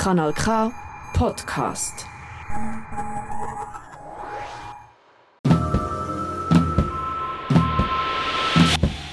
Kanal 0.00 0.32
K 0.32 0.72
Podcast. 1.12 2.06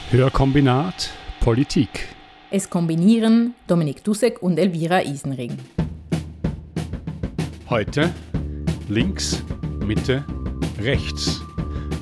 Hörkombinat 0.09 1.11
Politik. 1.41 2.07
Es 2.51 2.69
kombinieren 2.69 3.53
Dominik 3.67 4.01
Dussek 4.05 4.41
und 4.41 4.57
Elvira 4.57 5.01
Isenring. 5.01 5.57
Heute 7.69 8.13
links, 8.87 9.43
Mitte, 9.85 10.23
rechts. 10.79 11.41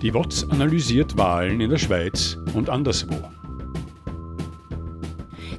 Die 0.04 0.14
WOTS 0.14 0.48
analysiert 0.52 1.18
Wahlen 1.18 1.60
in 1.60 1.72
der 1.72 1.80
Schweiz 1.80 2.38
und 2.54 2.70
anderswo. 2.70 3.16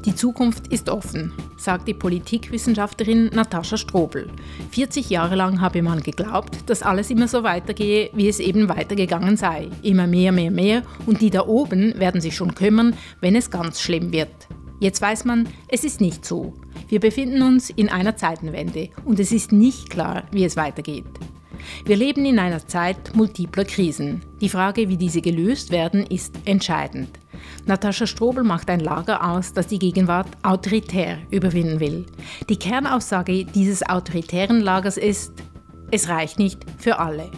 Die 0.05 0.15
Zukunft 0.15 0.69
ist 0.69 0.89
offen, 0.89 1.33
sagt 1.57 1.89
die 1.89 1.95
Politikwissenschaftlerin 1.95 3.31
Natascha 3.35 3.77
Strobel. 3.77 4.29
40 4.71 5.11
Jahre 5.11 5.37
lang 5.37 5.61
habe 5.61 5.83
man 5.83 6.03
geglaubt, 6.03 6.59
dass 6.67 6.83
alles 6.83 7.11
immer 7.11 7.29
so 7.29 7.43
weitergehe, 7.43 8.11
wie 8.13 8.29
es 8.29 8.41
eben 8.41 8.69
weitergegangen 8.69 9.37
sei. 9.37 9.69
Immer 9.83 10.07
mehr, 10.07 10.33
mehr, 10.33 10.51
mehr 10.51 10.83
und 11.07 11.21
die 11.21 11.31
da 11.31 11.47
oben 11.47 11.99
werden 11.99 12.21
sich 12.21 12.37
schon 12.37 12.55
kümmern, 12.55 12.95
wenn 13.21 13.37
es 13.37 13.51
ganz 13.51 13.81
schlimm 13.81 14.13
wird. 14.13 14.49
Jetzt 14.79 15.01
weiß 15.01 15.25
man, 15.25 15.49
es 15.69 15.85
ist 15.85 16.01
nicht 16.01 16.25
so. 16.25 16.55
Wir 16.89 17.01
befinden 17.01 17.43
uns 17.43 17.71
in 17.71 17.89
einer 17.89 18.17
Zeitenwende 18.17 18.91
und 19.05 19.19
es 19.19 19.33
ist 19.33 19.51
nicht 19.51 19.89
klar, 19.89 20.25
wie 20.33 20.45
es 20.45 20.57
weitergeht. 20.57 21.07
Wir 21.85 21.97
leben 21.97 22.25
in 22.27 22.39
einer 22.39 22.67
Zeit 22.67 23.15
multipler 23.15 23.65
Krisen. 23.65 24.21
Die 24.41 24.49
Frage, 24.49 24.89
wie 24.89 24.97
diese 24.97 25.23
gelöst 25.23 25.71
werden, 25.71 26.07
ist 26.07 26.35
entscheidend. 26.45 27.09
Natascha 27.67 28.07
Strobel 28.07 28.45
macht 28.45 28.71
ein 28.71 28.81
Lager 28.81 29.29
aus, 29.31 29.53
das 29.53 29.67
die 29.67 29.79
Gegenwart 29.79 30.29
autoritär 30.43 31.19
überwinden 31.31 31.81
will. 31.81 32.07
Die 32.49 32.59
Kernaussage 32.59 33.45
dieses 33.45 33.89
autoritären 33.89 34.61
Lagers 34.61 34.97
ist, 34.97 35.33
es 35.91 36.09
reicht 36.09 36.39
nicht 36.39 36.65
für 36.79 36.99
alle. 36.99 37.31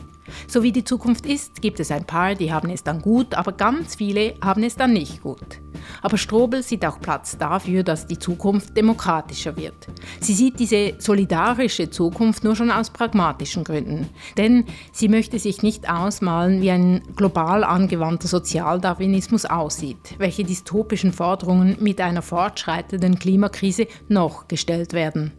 So 0.47 0.63
wie 0.63 0.73
die 0.73 0.85
Zukunft 0.85 1.27
ist, 1.27 1.61
gibt 1.61 1.81
es 1.81 1.91
ein 1.91 2.05
paar, 2.05 2.35
die 2.35 2.53
haben 2.53 2.71
es 2.71 2.83
dann 2.83 3.03
gut, 3.03 3.35
aber 3.35 3.53
ganz 3.53 3.97
viele 3.97 4.35
haben 4.43 4.63
es 4.63 4.77
dann 4.77 4.93
nicht 4.93 5.23
gut. 5.23 5.61
Aber 6.03 6.19
Strobel 6.19 6.63
sieht 6.63 6.85
auch 6.85 7.01
Platz 7.01 7.37
dafür, 7.39 7.83
dass 7.83 8.07
die 8.07 8.19
Zukunft 8.19 8.77
demokratischer 8.77 9.57
wird. 9.57 9.89
Sie 10.21 10.35
sieht 10.35 10.59
diese 10.61 10.95
solidarische 10.99 11.91
Zukunft 11.91 12.45
nur 12.45 12.57
schon 12.57 12.71
aus 12.71 12.91
pragmatischen 12.91 13.65
Gründen. 13.65 14.09
Denn 14.37 14.65
sie 14.93 15.09
möchte 15.09 15.39
sich 15.39 15.63
nicht 15.63 15.91
ausmalen, 15.91 16.61
wie 16.61 16.71
ein 16.71 17.03
global 17.17 17.65
angewandter 17.65 18.29
Sozialdarwinismus 18.29 19.45
aussieht, 19.45 20.15
welche 20.19 20.45
dystopischen 20.45 21.13
Forderungen 21.13 21.77
mit 21.81 22.01
einer 22.01 22.23
fortschreitenden 22.23 23.19
Klimakrise 23.19 23.87
noch 24.09 24.49
gestellt 24.49 24.93
werden. 24.93 25.33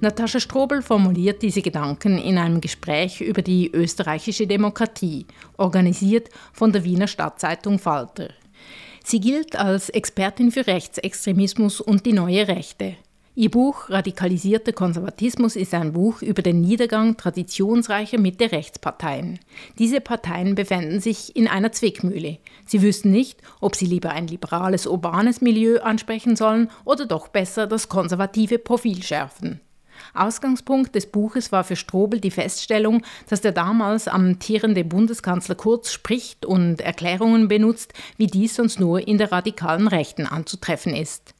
Natascha 0.00 0.40
Strobel 0.40 0.82
formuliert 0.82 1.42
diese 1.42 1.62
Gedanken 1.62 2.18
in 2.18 2.38
einem 2.38 2.60
Gespräch 2.60 3.20
über 3.20 3.42
die 3.42 3.70
österreichische 3.72 4.46
Demokratie, 4.46 5.26
organisiert 5.56 6.28
von 6.52 6.72
der 6.72 6.84
Wiener 6.84 7.06
Stadtzeitung 7.06 7.78
Falter. 7.78 8.28
Sie 9.04 9.20
gilt 9.20 9.56
als 9.56 9.88
Expertin 9.88 10.52
für 10.52 10.66
Rechtsextremismus 10.66 11.80
und 11.80 12.06
die 12.06 12.12
neue 12.12 12.48
Rechte. 12.48 12.96
Ihr 13.34 13.50
Buch 13.50 13.88
Radikalisierter 13.88 14.74
Konservatismus 14.74 15.56
ist 15.56 15.72
ein 15.72 15.94
Buch 15.94 16.20
über 16.20 16.42
den 16.42 16.60
Niedergang 16.60 17.16
traditionsreicher 17.16 18.18
Mitte-Rechtsparteien. 18.18 19.38
Diese 19.78 20.02
Parteien 20.02 20.54
befänden 20.54 21.00
sich 21.00 21.34
in 21.34 21.48
einer 21.48 21.72
Zwickmühle. 21.72 22.36
Sie 22.66 22.82
wüssten 22.82 23.10
nicht, 23.10 23.40
ob 23.62 23.74
sie 23.74 23.86
lieber 23.86 24.10
ein 24.10 24.26
liberales 24.26 24.86
urbanes 24.86 25.40
Milieu 25.40 25.80
ansprechen 25.80 26.36
sollen 26.36 26.68
oder 26.84 27.06
doch 27.06 27.28
besser 27.28 27.66
das 27.66 27.88
konservative 27.88 28.58
Profil 28.58 29.02
schärfen. 29.02 29.60
Ausgangspunkt 30.14 30.94
des 30.94 31.06
Buches 31.06 31.52
war 31.52 31.64
für 31.64 31.76
Strobel 31.76 32.20
die 32.20 32.30
Feststellung, 32.30 33.02
dass 33.28 33.40
der 33.40 33.52
damals 33.52 34.08
amtierende 34.08 34.84
Bundeskanzler 34.84 35.54
Kurz 35.54 35.92
spricht 35.92 36.44
und 36.46 36.80
Erklärungen 36.80 37.48
benutzt, 37.48 37.92
wie 38.16 38.26
dies 38.26 38.54
sonst 38.56 38.80
nur 38.80 39.06
in 39.06 39.18
der 39.18 39.32
radikalen 39.32 39.88
Rechten 39.88 40.26
anzutreffen 40.26 40.94
ist. 40.94 41.34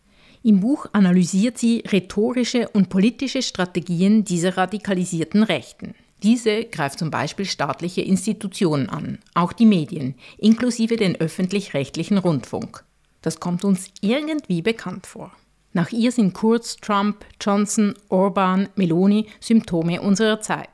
Im 0.45 0.61
Buch 0.61 0.87
analysiert 0.93 1.59
sie 1.59 1.85
rhetorische 1.87 2.69
und 2.69 2.89
politische 2.89 3.43
Strategien 3.43 4.25
dieser 4.25 4.57
radikalisierten 4.57 5.45
Rechten. 5.45 5.95
Diese 6.23 6.65
greift 6.65 6.99
zum 6.99 7.11
Beispiel 7.11 7.47
staatliche 7.47 8.03
Institutionen 8.03 8.89
an, 8.89 9.19
auch 9.35 9.53
die 9.53 9.67
Medien, 9.67 10.15
inklusive 10.39 10.97
den 10.97 11.21
öffentlich-rechtlichen 11.21 12.19
Rundfunk. 12.19 12.85
Das 13.23 13.41
kommt 13.41 13.65
uns 13.65 13.89
irgendwie 14.01 14.63
bekannt 14.63 15.07
vor. 15.07 15.33
Nach 15.73 15.91
ihr 15.91 16.13
sind 16.13 16.35
Kurz, 16.35 16.77
Trump, 16.77 17.25
Johnson, 17.41 17.95
Orban, 18.09 18.69
Meloni 18.77 19.27
Symptome 19.41 20.03
unserer 20.03 20.41
Zeit. 20.41 20.69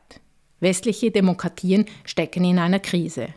Westliche 0.61 1.11
Demokratien 1.11 1.87
stecken 2.05 2.45
in 2.45 2.59
einer 2.59 2.81
Krise. 2.81 3.29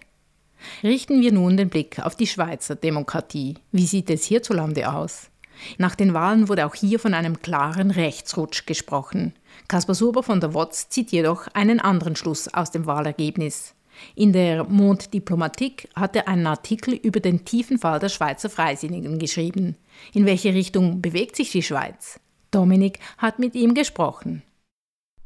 Richten 0.84 1.22
wir 1.22 1.32
nun 1.32 1.58
den 1.58 1.70
Blick 1.70 2.00
auf 2.00 2.16
die 2.16 2.28
Schweizer 2.28 2.76
Demokratie. 2.76 3.56
Wie 3.72 3.86
sieht 3.86 4.10
es 4.10 4.26
hierzulande 4.26 4.92
aus? 4.92 5.30
Nach 5.78 5.96
den 5.96 6.14
Wahlen 6.14 6.50
wurde 6.50 6.66
auch 6.66 6.74
hier 6.74 7.00
von 7.00 7.14
einem 7.14 7.42
klaren 7.42 7.92
Rechtsrutsch 7.92 8.66
gesprochen. 8.66 9.34
Kaspar 9.68 9.94
Suber 9.94 10.24
von 10.24 10.40
der 10.40 10.56
WOTS 10.56 10.90
zieht 10.90 11.12
jedoch 11.12 11.48
einen 11.54 11.80
anderen 11.80 12.16
Schluss 12.16 12.52
aus 12.52 12.72
dem 12.72 12.88
Wahlergebnis. 12.88 13.76
In 14.16 14.34
der 14.34 14.64
Monde 14.64 15.06
Diplomatique 15.14 15.88
hat 15.96 16.16
er 16.16 16.28
einen 16.28 16.48
Artikel 16.48 16.94
über 16.94 17.20
den 17.20 17.46
tiefen 17.46 17.78
Fall 17.78 18.00
der 18.00 18.10
Schweizer 18.10 18.50
Freisinnigen 18.50 19.20
geschrieben. 19.20 19.76
In 20.14 20.26
welche 20.26 20.54
Richtung 20.54 21.02
bewegt 21.02 21.36
sich 21.36 21.52
die 21.52 21.64
Schweiz? 21.64 22.20
Dominik 22.52 23.00
hat 23.18 23.40
mit 23.40 23.56
ihm 23.56 23.74
gesprochen. 23.74 24.44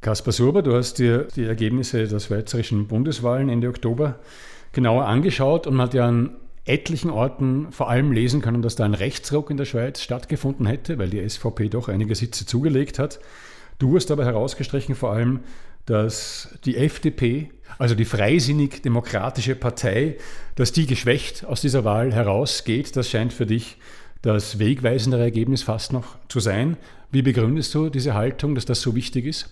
Kaspar 0.01 0.33
Surber, 0.33 0.61
du 0.61 0.73
hast 0.73 0.99
dir 0.99 1.27
die 1.35 1.45
Ergebnisse 1.45 2.07
der 2.07 2.19
schweizerischen 2.19 2.87
Bundeswahlen 2.87 3.49
Ende 3.49 3.69
Oktober 3.69 4.19
genauer 4.71 5.05
angeschaut 5.05 5.65
und 5.65 5.73
man 5.73 5.87
hat 5.87 5.95
ja 5.95 6.07
an 6.07 6.35
etlichen 6.65 7.09
Orten 7.09 7.71
vor 7.71 7.89
allem 7.89 8.11
lesen 8.11 8.41
können, 8.41 8.61
dass 8.61 8.75
da 8.75 8.85
ein 8.85 8.93
Rechtsruck 8.93 9.49
in 9.49 9.57
der 9.57 9.65
Schweiz 9.65 10.01
stattgefunden 10.01 10.65
hätte, 10.65 10.97
weil 10.97 11.09
die 11.09 11.27
SVP 11.27 11.69
doch 11.69 11.89
einige 11.89 12.15
Sitze 12.15 12.45
zugelegt 12.45 12.99
hat. 12.99 13.19
Du 13.79 13.95
hast 13.95 14.11
aber 14.11 14.25
herausgestrichen 14.25 14.95
vor 14.95 15.11
allem, 15.11 15.41
dass 15.85 16.49
die 16.65 16.77
FDP, 16.77 17.49
also 17.77 17.95
die 17.95 18.05
Freisinnig-Demokratische 18.05 19.55
Partei, 19.55 20.17
dass 20.55 20.71
die 20.71 20.87
geschwächt 20.87 21.45
aus 21.45 21.61
dieser 21.61 21.83
Wahl 21.83 22.13
herausgeht. 22.13 22.95
Das 22.95 23.09
scheint 23.09 23.33
für 23.33 23.45
dich 23.45 23.77
das 24.21 24.57
wegweisendere 24.57 25.23
Ergebnis 25.23 25.63
fast 25.63 25.93
noch 25.93 26.17
zu 26.29 26.39
sein. 26.39 26.77
Wie 27.11 27.21
begründest 27.21 27.73
du 27.75 27.89
diese 27.89 28.13
Haltung, 28.13 28.55
dass 28.55 28.65
das 28.65 28.81
so 28.81 28.95
wichtig 28.95 29.25
ist? 29.25 29.49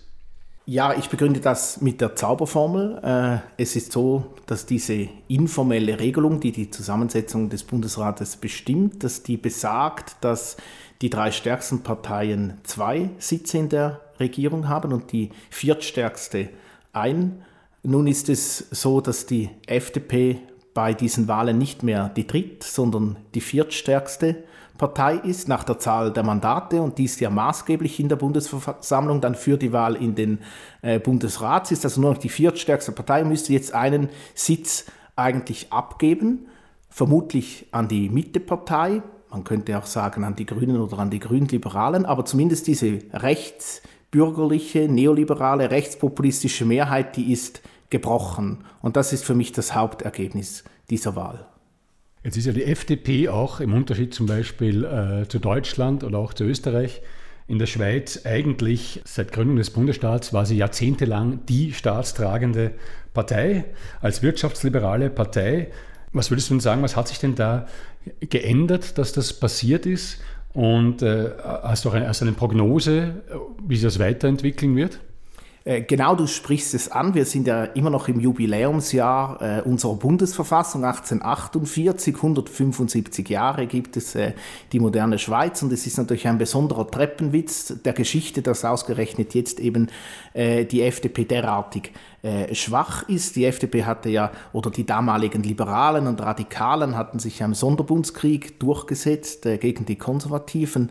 Ja, 0.66 0.94
ich 0.94 1.10
begründe 1.10 1.40
das 1.40 1.82
mit 1.82 2.00
der 2.00 2.16
Zauberformel. 2.16 2.98
Äh, 3.02 3.62
es 3.62 3.76
ist 3.76 3.92
so, 3.92 4.34
dass 4.46 4.64
diese 4.64 5.08
informelle 5.28 6.00
Regelung, 6.00 6.40
die 6.40 6.52
die 6.52 6.70
Zusammensetzung 6.70 7.50
des 7.50 7.64
Bundesrates 7.64 8.36
bestimmt, 8.36 9.04
dass 9.04 9.22
die 9.22 9.36
besagt, 9.36 10.16
dass 10.22 10.56
die 11.02 11.10
drei 11.10 11.32
stärksten 11.32 11.82
Parteien 11.82 12.58
zwei 12.62 13.10
Sitze 13.18 13.58
in 13.58 13.68
der 13.68 14.00
Regierung 14.20 14.68
haben 14.68 14.92
und 14.92 15.12
die 15.12 15.30
viertstärkste 15.50 16.48
ein. 16.92 17.42
Nun 17.82 18.06
ist 18.06 18.28
es 18.28 18.66
so, 18.70 19.00
dass 19.00 19.26
die 19.26 19.50
FDP 19.66 20.40
bei 20.72 20.92
diesen 20.92 21.28
Wahlen 21.28 21.58
nicht 21.58 21.82
mehr 21.82 22.08
die 22.08 22.26
dritt, 22.26 22.64
sondern 22.64 23.16
die 23.34 23.40
viertstärkste 23.40 24.36
Partei 24.76 25.16
ist 25.18 25.48
nach 25.48 25.62
der 25.62 25.78
Zahl 25.78 26.12
der 26.12 26.24
Mandate 26.24 26.82
und 26.82 26.98
dies 26.98 27.20
ja 27.20 27.30
maßgeblich 27.30 28.00
in 28.00 28.08
der 28.08 28.16
Bundesversammlung 28.16 29.20
dann 29.20 29.36
für 29.36 29.56
die 29.56 29.72
Wahl 29.72 29.94
in 29.94 30.16
den 30.16 30.40
äh, 30.82 30.98
Bundesrat 30.98 31.70
ist 31.70 31.84
also 31.84 32.00
nur 32.00 32.10
noch 32.10 32.18
die 32.18 32.28
viertstärkste 32.28 32.90
Partei 32.90 33.22
müsste 33.22 33.52
jetzt 33.52 33.72
einen 33.72 34.08
Sitz 34.34 34.86
eigentlich 35.14 35.72
abgeben, 35.72 36.46
vermutlich 36.90 37.66
an 37.70 37.86
die 37.86 38.08
Mittepartei, 38.08 39.02
man 39.30 39.44
könnte 39.44 39.78
auch 39.78 39.86
sagen 39.86 40.24
an 40.24 40.34
die 40.34 40.46
Grünen 40.46 40.80
oder 40.80 40.98
an 40.98 41.10
die 41.10 41.20
Grünliberalen, 41.20 42.04
aber 42.04 42.24
zumindest 42.24 42.66
diese 42.66 42.98
rechtsbürgerliche, 44.14 44.88
neoliberale, 44.88 45.70
rechtspopulistische 45.70 46.64
Mehrheit, 46.64 47.16
die 47.16 47.32
ist 47.32 47.62
gebrochen 47.90 48.64
und 48.80 48.96
das 48.96 49.12
ist 49.12 49.24
für 49.24 49.34
mich 49.34 49.52
das 49.52 49.74
Hauptergebnis 49.74 50.64
dieser 50.90 51.16
Wahl. 51.16 51.46
Jetzt 52.22 52.36
ist 52.36 52.46
ja 52.46 52.52
die 52.52 52.64
FDP 52.64 53.28
auch 53.28 53.60
im 53.60 53.74
Unterschied 53.74 54.14
zum 54.14 54.26
Beispiel 54.26 54.84
äh, 54.84 55.28
zu 55.28 55.38
Deutschland 55.38 56.04
oder 56.04 56.18
auch 56.18 56.32
zu 56.32 56.44
Österreich 56.44 57.02
in 57.46 57.58
der 57.58 57.66
Schweiz 57.66 58.24
eigentlich 58.24 59.02
seit 59.04 59.32
Gründung 59.32 59.56
des 59.56 59.70
Bundesstaats 59.70 60.32
war 60.32 60.46
sie 60.46 60.56
jahrzehntelang 60.56 61.44
die 61.46 61.74
staatstragende 61.74 62.70
Partei 63.12 63.64
als 64.00 64.22
wirtschaftsliberale 64.22 65.10
Partei. 65.10 65.70
Was 66.12 66.30
würdest 66.30 66.48
du 66.48 66.54
denn 66.54 66.60
sagen, 66.60 66.82
was 66.82 66.96
hat 66.96 67.08
sich 67.08 67.18
denn 67.18 67.34
da 67.34 67.66
geändert, 68.20 68.96
dass 68.96 69.12
das 69.12 69.34
passiert 69.34 69.84
ist? 69.84 70.20
Und 70.54 71.02
äh, 71.02 71.30
hast 71.62 71.84
du 71.84 71.90
auch 71.90 71.94
eine, 71.94 72.08
hast 72.08 72.22
eine 72.22 72.32
Prognose, 72.32 73.22
wie 73.66 73.74
sich 73.74 73.84
das 73.84 73.98
weiterentwickeln 73.98 74.76
wird? 74.76 75.00
Äh, 75.64 75.80
genau, 75.82 76.14
du 76.14 76.26
sprichst 76.26 76.74
es 76.74 76.92
an. 76.92 77.14
Wir 77.14 77.24
sind 77.24 77.46
ja 77.46 77.64
immer 77.64 77.88
noch 77.88 78.08
im 78.08 78.20
Jubiläumsjahr 78.20 79.40
äh, 79.40 79.62
unserer 79.62 79.94
Bundesverfassung 79.94 80.84
1848. 80.84 82.14
175 82.14 83.28
Jahre 83.28 83.66
gibt 83.66 83.96
es 83.96 84.14
äh, 84.14 84.32
die 84.72 84.78
moderne 84.78 85.18
Schweiz 85.18 85.62
und 85.62 85.72
es 85.72 85.86
ist 85.86 85.96
natürlich 85.96 86.28
ein 86.28 86.38
besonderer 86.38 86.88
Treppenwitz 86.88 87.82
der 87.82 87.94
Geschichte, 87.94 88.42
dass 88.42 88.64
ausgerechnet 88.64 89.34
jetzt 89.34 89.58
eben 89.58 89.88
äh, 90.34 90.66
die 90.66 90.82
FDP 90.82 91.24
derartig 91.24 91.92
äh, 92.24 92.54
schwach 92.54 93.06
ist. 93.08 93.36
Die 93.36 93.44
FDP 93.44 93.84
hatte 93.84 94.08
ja, 94.08 94.32
oder 94.54 94.70
die 94.70 94.86
damaligen 94.86 95.42
Liberalen 95.42 96.06
und 96.06 96.22
Radikalen 96.22 96.96
hatten 96.96 97.18
sich 97.18 97.42
am 97.42 97.52
Sonderbundskrieg 97.52 98.58
durchgesetzt 98.58 99.44
äh, 99.44 99.58
gegen 99.58 99.84
die 99.84 99.96
Konservativen 99.96 100.90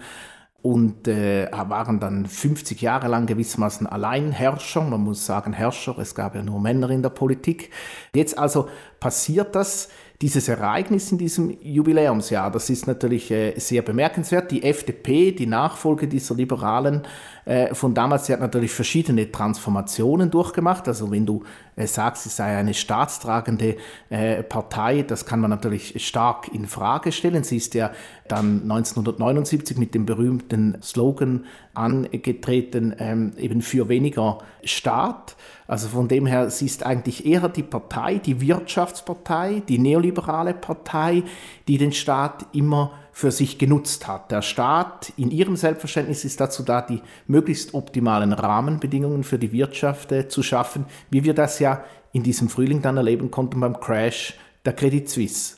und 0.62 1.08
äh, 1.08 1.50
waren 1.52 2.00
dann 2.00 2.26
50 2.26 2.82
Jahre 2.82 3.08
lang 3.08 3.26
gewissermaßen 3.26 3.86
Alleinherrscher. 3.86 4.82
Man 4.82 5.02
muss 5.02 5.26
sagen 5.26 5.54
Herrscher, 5.54 5.98
es 5.98 6.16
gab 6.16 6.36
ja 6.36 6.44
nur 6.44 6.62
Männer 6.62 6.90
in 6.92 7.02
der 7.02 7.10
Politik. 7.10 7.72
Jetzt 8.16 8.38
also 8.38 8.70
passiert 9.00 9.56
das, 9.56 9.90
dieses 10.24 10.48
Ereignis 10.48 11.12
in 11.12 11.18
diesem 11.18 11.58
Jubiläumsjahr, 11.62 12.50
das 12.50 12.70
ist 12.70 12.88
natürlich 12.88 13.30
äh, 13.30 13.60
sehr 13.60 13.82
bemerkenswert. 13.82 14.52
Die 14.52 14.64
FDP, 14.64 15.34
die 15.34 15.46
Nachfolge 15.46 16.08
dieser 16.08 16.34
Liberalen 16.34 17.02
äh, 17.44 17.76
von 17.76 17.94
damals, 17.94 18.28
die 18.28 18.34
hat 18.34 18.40
natürlich 18.40 18.72
verschiedene 18.72 19.30
Transformationen 19.30 20.32
durchgemacht. 20.32 20.88
Also 20.88 21.12
wenn 21.12 21.26
du 21.26 21.44
sagst, 21.78 22.24
sie 22.24 22.30
sei 22.30 22.58
eine 22.58 22.74
staatstragende 22.74 23.78
äh, 24.10 24.44
Partei, 24.44 25.02
das 25.02 25.26
kann 25.26 25.40
man 25.40 25.50
natürlich 25.50 26.06
stark 26.06 26.48
in 26.54 26.68
Frage 26.68 27.12
stellen. 27.12 27.44
Sie 27.44 27.58
ist 27.58 27.74
ja 27.74 27.92
dann 28.28 28.62
1979 28.64 29.78
mit 29.78 29.96
dem 29.96 30.06
berühmten 30.06 30.78
Slogan 30.82 31.46
angetreten, 31.74 32.96
ähm, 33.00 33.34
eben 33.38 33.62
für 33.62 33.90
weniger 33.90 34.40
Staat. 34.64 35.36
Also 35.68 35.88
von 35.88 36.08
dem 36.08 36.26
her, 36.26 36.50
sie 36.50 36.66
ist 36.66 36.86
eigentlich 36.86 37.26
eher 37.26 37.50
die 37.50 37.64
Partei, 37.64 38.16
die 38.16 38.42
Wirtschaftspartei, 38.42 39.64
die 39.68 39.80
neoliberale 39.80 40.54
Partei, 40.54 41.24
die 41.68 41.78
den 41.78 41.92
Staat 41.92 42.46
immer 42.54 42.92
für 43.14 43.32
sich 43.32 43.60
genutzt 43.60 44.08
hat. 44.08 44.32
Der 44.32 44.42
Staat 44.42 45.14
in 45.18 45.30
ihrem 45.30 45.56
Selbstverständnis 45.56 46.26
ist 46.26 46.42
dazu 46.42 46.64
da, 46.64 46.82
die 46.82 47.02
möglichst 47.28 47.76
optimalen 47.76 48.34
Rahmenbedingungen 48.34 49.24
für 49.24 49.38
die 49.38 49.52
Wirtschaft 49.52 50.12
äh, 50.12 50.28
zu 50.28 50.42
schaffen, 50.42 50.86
wie 51.12 51.24
wir 51.24 51.36
das 51.36 51.60
ja 51.60 51.84
in 52.12 52.24
diesem 52.24 52.50
Frühling 52.50 52.82
dann 52.82 52.98
erleben 52.98 53.30
konnten 53.30 53.60
beim 53.60 53.80
Crash 53.80 54.34
der 54.66 54.74
Credit 54.74 55.08
Suisse. 55.08 55.58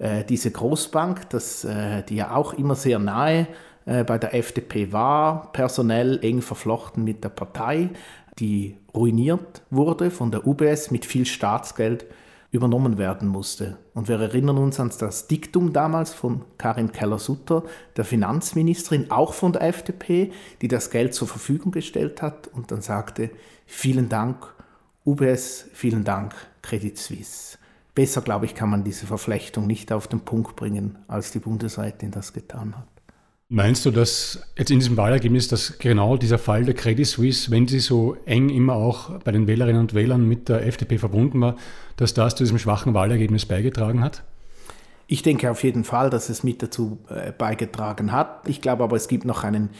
Äh, 0.00 0.24
diese 0.24 0.50
Großbank, 0.50 1.30
das, 1.30 1.64
äh, 1.64 2.02
die 2.02 2.16
ja 2.16 2.34
auch 2.34 2.52
immer 2.52 2.74
sehr 2.74 2.98
nahe 2.98 3.46
bei 3.88 4.18
der 4.18 4.34
FDP 4.34 4.90
war, 4.90 5.52
personell 5.52 6.18
eng 6.20 6.42
verflochten 6.42 7.04
mit 7.04 7.22
der 7.22 7.28
Partei, 7.28 7.90
die 8.36 8.78
ruiniert 8.92 9.62
wurde 9.70 10.10
von 10.10 10.32
der 10.32 10.44
UBS 10.44 10.90
mit 10.90 11.06
viel 11.06 11.24
Staatsgeld 11.24 12.04
übernommen 12.56 12.98
werden 12.98 13.28
musste. 13.28 13.78
Und 13.94 14.08
wir 14.08 14.20
erinnern 14.20 14.58
uns 14.58 14.80
an 14.80 14.90
das 14.98 15.28
Diktum 15.28 15.72
damals 15.72 16.12
von 16.12 16.42
Karin 16.58 16.90
Keller-Sutter, 16.90 17.62
der 17.96 18.04
Finanzministerin, 18.04 19.10
auch 19.10 19.32
von 19.32 19.52
der 19.52 19.62
FDP, 19.62 20.32
die 20.60 20.68
das 20.68 20.90
Geld 20.90 21.14
zur 21.14 21.28
Verfügung 21.28 21.70
gestellt 21.70 22.22
hat 22.22 22.48
und 22.48 22.72
dann 22.72 22.82
sagte, 22.82 23.30
vielen 23.66 24.08
Dank 24.08 24.54
UBS, 25.04 25.66
vielen 25.72 26.02
Dank 26.02 26.34
Credit 26.62 26.98
Suisse. 26.98 27.58
Besser, 27.94 28.20
glaube 28.20 28.46
ich, 28.46 28.54
kann 28.54 28.68
man 28.68 28.84
diese 28.84 29.06
Verflechtung 29.06 29.66
nicht 29.66 29.92
auf 29.92 30.08
den 30.08 30.20
Punkt 30.20 30.56
bringen, 30.56 30.98
als 31.08 31.30
die 31.30 31.38
Bundesrätin 31.38 32.10
das 32.10 32.32
getan 32.32 32.76
hat. 32.76 32.95
Meinst 33.48 33.86
du, 33.86 33.92
dass 33.92 34.40
jetzt 34.56 34.72
in 34.72 34.80
diesem 34.80 34.96
Wahlergebnis, 34.96 35.46
dass 35.46 35.78
genau 35.78 36.16
dieser 36.16 36.38
Fall 36.38 36.64
der 36.64 36.74
Credit 36.74 37.06
Suisse, 37.06 37.48
wenn 37.52 37.68
sie 37.68 37.78
so 37.78 38.16
eng 38.24 38.48
immer 38.48 38.72
auch 38.72 39.20
bei 39.20 39.30
den 39.30 39.46
Wählerinnen 39.46 39.80
und 39.80 39.94
Wählern 39.94 40.26
mit 40.26 40.48
der 40.48 40.66
FDP 40.66 40.98
verbunden 40.98 41.40
war, 41.40 41.56
dass 41.96 42.12
das 42.12 42.34
zu 42.34 42.42
diesem 42.42 42.58
schwachen 42.58 42.92
Wahlergebnis 42.92 43.46
beigetragen 43.46 44.02
hat? 44.02 44.24
Ich 45.06 45.22
denke 45.22 45.48
auf 45.48 45.62
jeden 45.62 45.84
Fall, 45.84 46.10
dass 46.10 46.28
es 46.28 46.42
mit 46.42 46.60
dazu 46.60 46.98
äh, 47.08 47.30
beigetragen 47.30 48.10
hat. 48.10 48.48
Ich 48.48 48.60
glaube 48.60 48.82
aber, 48.82 48.96
es 48.96 49.06
gibt 49.06 49.24
noch 49.24 49.44
einen 49.44 49.70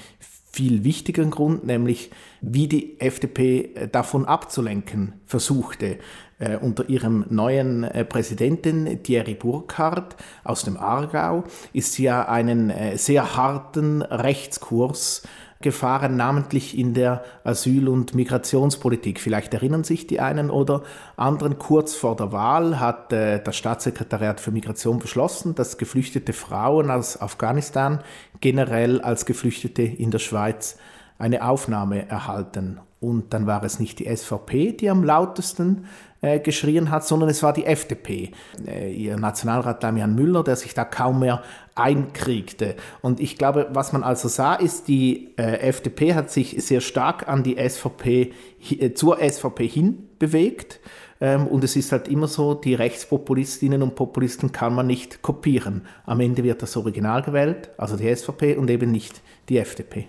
viel 0.56 0.85
wichtigeren 0.85 1.31
Grund, 1.31 1.67
nämlich 1.67 2.11
wie 2.41 2.67
die 2.67 2.99
FDP 2.99 3.75
äh, 3.75 3.88
davon 3.88 4.25
abzulenken 4.25 5.20
versuchte. 5.26 5.99
Äh, 6.38 6.56
unter 6.56 6.88
ihrem 6.88 7.26
neuen 7.29 7.85
äh, 7.85 8.06
Präsidenten 8.06 9.03
Thierry 9.03 9.35
Burkhardt 9.35 10.17
aus 10.44 10.62
dem 10.64 10.79
Aargau 10.79 11.44
ist 11.75 11.93
sie 11.93 12.05
ja 12.05 12.26
einen 12.26 12.70
äh, 12.70 12.97
sehr 12.97 13.37
harten 13.37 14.00
Rechtskurs 14.00 15.23
gefahren, 15.61 16.17
namentlich 16.17 16.76
in 16.76 16.94
der 16.94 17.25
Asyl- 17.44 17.88
und 17.88 18.14
Migrationspolitik. 18.14 19.20
Vielleicht 19.20 19.55
erinnern 19.55 19.85
sich 19.85 20.06
die 20.06 20.20
einen 20.20 20.50
oder 20.50 20.82
anderen. 21.17 21.58
Kurz 21.58 21.94
vor 21.94 22.17
der 22.17 22.32
Wahl 22.32 22.79
hat 22.79 23.12
äh, 23.12 23.43
das 23.43 23.56
Staatssekretariat 23.56 24.41
für 24.41 24.50
Migration 24.50 24.99
beschlossen, 24.99 25.55
dass 25.55 25.79
geflüchtete 25.79 26.32
Frauen 26.32 26.91
aus 26.91 27.20
Afghanistan 27.20 28.00
generell 28.41 29.00
als 29.00 29.25
Geflüchtete 29.25 29.82
in 29.82 30.11
der 30.11 30.19
Schweiz 30.19 30.76
eine 31.18 31.46
Aufnahme 31.46 32.08
erhalten. 32.08 32.80
Und 33.00 33.34
dann 33.34 33.46
war 33.46 33.62
es 33.62 33.78
nicht 33.78 33.98
die 33.98 34.16
SVP, 34.16 34.72
die 34.72 34.88
am 34.88 35.04
lautesten 35.04 35.86
äh, 36.22 36.40
geschrien 36.40 36.90
hat, 36.90 37.06
sondern 37.06 37.28
es 37.28 37.42
war 37.42 37.52
die 37.52 37.66
FDP. 37.66 38.32
Äh, 38.66 38.92
ihr 38.92 39.18
Nationalrat 39.18 39.82
Damian 39.82 40.14
Müller, 40.14 40.42
der 40.42 40.56
sich 40.56 40.72
da 40.72 40.84
kaum 40.84 41.20
mehr 41.20 41.42
einkriegte. 41.74 42.74
Und 43.02 43.20
ich 43.20 43.36
glaube, 43.36 43.68
was 43.72 43.92
man 43.92 44.02
also 44.02 44.28
sah, 44.28 44.54
ist, 44.54 44.88
die 44.88 45.34
äh, 45.36 45.58
FDP 45.68 46.14
hat 46.14 46.30
sich 46.30 46.56
sehr 46.64 46.80
stark 46.80 47.28
an 47.28 47.42
die 47.42 47.56
SVP, 47.56 48.32
äh, 48.78 48.94
zur 48.94 49.18
SVP 49.18 49.68
hin 49.68 50.08
bewegt. 50.18 50.80
Ähm, 51.20 51.46
und 51.46 51.64
es 51.64 51.76
ist 51.76 51.92
halt 51.92 52.08
immer 52.08 52.28
so, 52.28 52.54
die 52.54 52.74
Rechtspopulistinnen 52.74 53.82
und 53.82 53.94
Populisten 53.94 54.52
kann 54.52 54.74
man 54.74 54.86
nicht 54.86 55.22
kopieren. 55.22 55.82
Am 56.06 56.20
Ende 56.20 56.44
wird 56.44 56.62
das 56.62 56.76
Original 56.76 57.22
gewählt, 57.22 57.70
also 57.76 57.96
die 57.96 58.14
SVP 58.14 58.56
und 58.56 58.70
eben 58.70 58.90
nicht 58.90 59.22
die 59.48 59.58
FDP. 59.58 60.08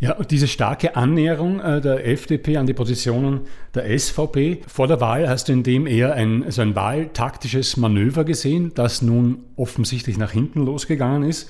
Ja, 0.00 0.12
und 0.16 0.30
diese 0.30 0.48
starke 0.48 0.96
Annäherung 0.96 1.60
äh, 1.60 1.80
der 1.80 2.06
FDP 2.06 2.56
an 2.56 2.66
die 2.66 2.74
Positionen 2.74 3.42
der 3.74 3.96
SVP 3.96 4.62
vor 4.66 4.88
der 4.88 5.00
Wahl 5.00 5.28
hast 5.28 5.48
du 5.48 5.52
in 5.52 5.62
dem 5.62 5.86
eher 5.86 6.14
ein, 6.14 6.42
also 6.42 6.62
ein 6.62 6.74
wahltaktisches 6.74 7.76
Manöver 7.76 8.24
gesehen, 8.24 8.72
das 8.74 9.02
nun 9.02 9.44
offensichtlich 9.56 10.18
nach 10.18 10.32
hinten 10.32 10.64
losgegangen 10.64 11.28
ist? 11.28 11.48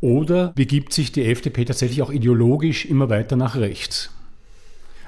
Oder 0.00 0.52
begibt 0.54 0.92
sich 0.92 1.12
die 1.12 1.26
FDP 1.26 1.64
tatsächlich 1.64 2.00
auch 2.00 2.10
ideologisch 2.10 2.86
immer 2.86 3.10
weiter 3.10 3.36
nach 3.36 3.56
rechts? 3.56 4.10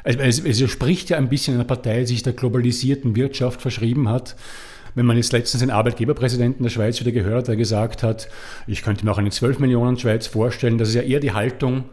Also 0.04 0.18
es, 0.18 0.40
es 0.40 0.70
spricht 0.70 1.10
ja 1.10 1.16
ein 1.16 1.28
bisschen 1.28 1.54
einer 1.54 1.64
Partei, 1.64 2.00
die 2.00 2.06
sich 2.06 2.22
der 2.24 2.32
globalisierten 2.32 3.14
Wirtschaft 3.14 3.62
verschrieben 3.62 4.08
hat. 4.08 4.36
Wenn 4.94 5.06
man 5.06 5.16
jetzt 5.16 5.32
letztens 5.32 5.60
den 5.60 5.70
Arbeitgeberpräsidenten 5.70 6.64
der 6.64 6.70
Schweiz 6.70 7.00
wieder 7.00 7.12
gehört 7.12 7.42
hat, 7.42 7.48
der 7.48 7.56
gesagt 7.56 8.02
hat, 8.02 8.28
ich 8.66 8.82
könnte 8.82 9.06
mir 9.06 9.12
auch 9.12 9.18
eine 9.18 9.30
12 9.30 9.60
Millionen 9.60 9.96
Schweiz 9.96 10.26
vorstellen, 10.26 10.76
das 10.76 10.90
ist 10.90 10.96
ja 10.96 11.02
eher 11.02 11.20
die 11.20 11.32
Haltung, 11.32 11.84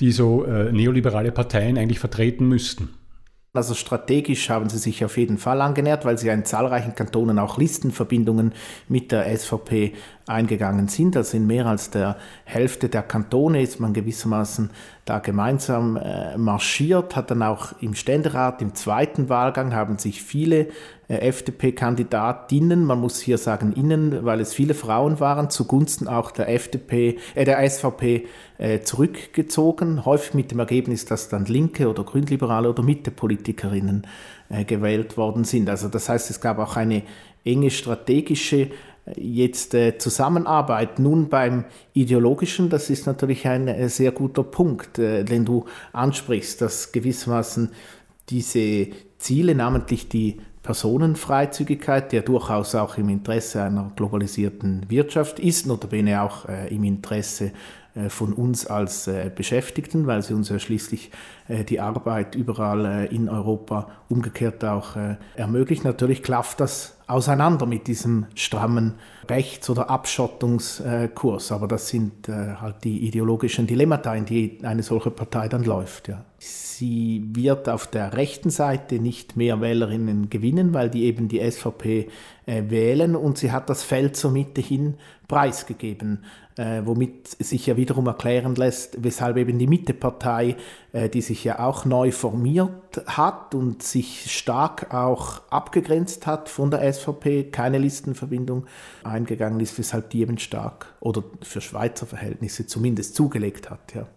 die 0.00 0.12
so 0.12 0.44
äh, 0.44 0.72
neoliberale 0.72 1.32
Parteien 1.32 1.78
eigentlich 1.78 1.98
vertreten 1.98 2.48
müssten. 2.48 2.90
Also 3.56 3.74
strategisch 3.74 4.50
haben 4.50 4.68
sie 4.68 4.78
sich 4.78 5.04
auf 5.04 5.16
jeden 5.16 5.38
Fall 5.38 5.62
angenähert, 5.62 6.04
weil 6.04 6.18
sie 6.18 6.28
in 6.28 6.44
zahlreichen 6.44 6.94
Kantonen 6.94 7.38
auch 7.38 7.56
Listenverbindungen 7.56 8.52
mit 8.86 9.12
der 9.12 9.34
SVP 9.34 9.94
eingegangen 10.26 10.88
sind. 10.88 11.16
Also 11.16 11.38
in 11.38 11.46
mehr 11.46 11.66
als 11.66 11.90
der 11.90 12.18
Hälfte 12.44 12.88
der 12.88 13.02
Kantone 13.02 13.62
ist 13.62 13.80
man 13.80 13.94
gewissermaßen 13.94 14.70
da 15.06 15.20
gemeinsam 15.20 15.96
äh, 15.96 16.36
marschiert, 16.36 17.16
hat 17.16 17.30
dann 17.30 17.42
auch 17.42 17.72
im 17.80 17.94
Ständerat, 17.94 18.60
im 18.60 18.74
zweiten 18.74 19.28
Wahlgang 19.28 19.74
haben 19.74 19.98
sich 19.98 20.22
viele 20.22 20.68
FDP-Kandidatinnen, 21.08 22.84
man 22.84 23.00
muss 23.00 23.20
hier 23.20 23.38
sagen 23.38 23.72
innen, 23.72 24.24
weil 24.24 24.40
es 24.40 24.52
viele 24.52 24.74
Frauen 24.74 25.20
waren, 25.20 25.50
zugunsten 25.50 26.08
auch 26.08 26.30
der 26.30 26.48
FDP, 26.48 27.18
äh, 27.34 27.44
der 27.44 27.68
SVP 27.68 28.26
äh, 28.58 28.80
zurückgezogen, 28.80 30.04
häufig 30.04 30.34
mit 30.34 30.50
dem 30.50 30.58
Ergebnis, 30.58 31.04
dass 31.04 31.28
dann 31.28 31.44
Linke 31.44 31.88
oder 31.88 32.02
Grünliberale 32.02 32.70
oder 32.70 32.82
Mittepolitikerinnen 32.82 34.06
äh, 34.48 34.64
gewählt 34.64 35.16
worden 35.16 35.44
sind. 35.44 35.68
Also 35.70 35.88
das 35.88 36.08
heißt, 36.08 36.30
es 36.30 36.40
gab 36.40 36.58
auch 36.58 36.76
eine 36.76 37.02
enge 37.44 37.70
strategische 37.70 38.62
äh, 38.62 38.70
jetzt 39.16 39.74
äh, 39.74 39.98
Zusammenarbeit. 39.98 40.98
Nun 40.98 41.28
beim 41.28 41.66
ideologischen, 41.92 42.68
das 42.68 42.90
ist 42.90 43.06
natürlich 43.06 43.46
ein 43.46 43.68
äh, 43.68 43.88
sehr 43.88 44.10
guter 44.10 44.42
Punkt, 44.42 44.98
äh, 44.98 45.22
den 45.24 45.44
du 45.44 45.66
ansprichst, 45.92 46.60
dass 46.60 46.90
gewissermaßen 46.90 47.70
diese 48.28 48.88
Ziele, 49.18 49.54
namentlich 49.54 50.08
die 50.08 50.38
Personenfreizügigkeit, 50.66 52.12
ja 52.12 52.22
durchaus 52.22 52.74
auch 52.74 52.98
im 52.98 53.08
Interesse 53.08 53.62
einer 53.62 53.92
globalisierten 53.94 54.90
Wirtschaft 54.90 55.38
ist, 55.38 55.66
notabene 55.66 56.20
auch 56.20 56.48
äh, 56.48 56.74
im 56.74 56.82
Interesse 56.82 57.52
äh, 57.94 58.08
von 58.08 58.32
uns 58.32 58.66
als 58.66 59.06
äh, 59.06 59.30
Beschäftigten, 59.34 60.08
weil 60.08 60.22
sie 60.22 60.34
uns 60.34 60.48
ja 60.48 60.58
schließlich 60.58 61.12
äh, 61.46 61.62
die 61.62 61.78
Arbeit 61.78 62.34
überall 62.34 63.08
in 63.12 63.28
Europa 63.28 63.88
umgekehrt 64.08 64.64
auch 64.64 64.96
ermöglicht. 65.36 65.84
Natürlich 65.84 66.22
klafft 66.22 66.60
das 66.60 66.95
auseinander 67.06 67.66
mit 67.66 67.86
diesem 67.86 68.26
strammen 68.34 68.94
Rechts- 69.28 69.70
oder 69.70 69.90
Abschottungskurs. 69.90 71.52
Aber 71.52 71.68
das 71.68 71.88
sind 71.88 72.28
äh, 72.28 72.56
halt 72.60 72.84
die 72.84 73.06
ideologischen 73.06 73.66
Dilemmata, 73.66 74.14
in 74.14 74.24
die 74.24 74.58
eine 74.62 74.82
solche 74.82 75.10
Partei 75.10 75.48
dann 75.48 75.64
läuft. 75.64 76.08
Ja. 76.08 76.24
Sie 76.38 77.22
wird 77.32 77.68
auf 77.68 77.86
der 77.86 78.14
rechten 78.14 78.50
Seite 78.50 78.98
nicht 78.98 79.36
mehr 79.36 79.60
Wählerinnen 79.60 80.30
gewinnen, 80.30 80.74
weil 80.74 80.90
die 80.90 81.04
eben 81.04 81.28
die 81.28 81.48
SVP 81.48 82.08
äh, 82.44 82.64
wählen 82.68 83.16
und 83.16 83.38
sie 83.38 83.52
hat 83.52 83.70
das 83.70 83.82
Feld 83.82 84.16
zur 84.16 84.32
Mitte 84.32 84.60
hin 84.60 84.94
preisgegeben 85.28 86.24
womit 86.84 87.28
sich 87.28 87.66
ja 87.66 87.76
wiederum 87.76 88.06
erklären 88.06 88.54
lässt, 88.54 89.02
weshalb 89.02 89.36
eben 89.36 89.58
die 89.58 89.66
Mittepartei, 89.66 90.56
äh, 90.92 91.08
die 91.08 91.20
sich 91.20 91.44
ja 91.44 91.58
auch 91.58 91.84
neu 91.84 92.12
formiert 92.12 93.02
hat 93.06 93.54
und 93.54 93.82
sich 93.82 94.32
stark 94.32 94.94
auch 94.94 95.42
abgegrenzt 95.50 96.26
hat 96.26 96.48
von 96.48 96.70
der 96.70 96.90
SVP, 96.92 97.50
keine 97.50 97.78
Listenverbindung 97.78 98.66
eingegangen 99.04 99.60
ist, 99.60 99.78
weshalb 99.78 100.10
die 100.10 100.20
eben 100.20 100.38
stark 100.38 100.94
oder 101.00 101.22
für 101.42 101.60
Schweizer 101.60 102.06
Verhältnisse 102.06 102.66
zumindest 102.66 103.14
zugelegt 103.14 103.68
hat. 103.68 103.94
Ja. 103.94 104.08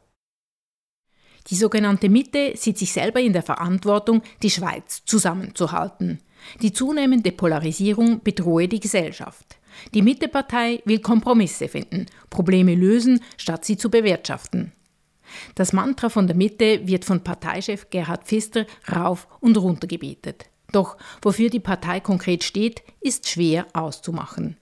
Die 1.48 1.56
sogenannte 1.56 2.10
Mitte 2.10 2.54
sieht 2.56 2.78
sich 2.78 2.94
selber 2.94 3.20
in 3.20 3.34
der 3.34 3.44
Verantwortung, 3.44 4.22
die 4.44 4.50
Schweiz 4.50 5.04
zusammenzuhalten. 5.06 6.22
Die 6.62 6.72
zunehmende 6.72 7.32
Polarisierung 7.32 8.22
bedrohe 8.24 8.68
die 8.68 8.80
Gesellschaft. 8.80 9.59
Die 9.94 10.02
Mittepartei 10.02 10.82
will 10.86 11.00
Kompromisse 11.00 11.68
finden, 11.68 12.06
Probleme 12.30 12.76
lösen, 12.76 13.22
statt 13.38 13.66
sie 13.66 13.78
zu 13.78 13.90
bewirtschaften. 13.90 14.72
Das 15.56 15.74
Mantra 15.74 16.10
von 16.10 16.28
der 16.28 16.36
Mitte 16.36 16.88
wird 16.88 17.06
von 17.06 17.24
Parteichef 17.24 17.90
Gerhard 17.90 18.28
Pfister 18.28 18.66
rauf 18.92 19.28
und 19.40 19.58
runter 19.58 19.88
gebetet. 19.88 20.46
Doch 20.72 20.98
wofür 21.22 21.50
die 21.50 21.60
Partei 21.60 22.00
konkret 22.00 22.44
steht, 22.44 22.84
ist 23.02 23.28
schwer 23.28 23.68
auszumachen. 23.74 24.58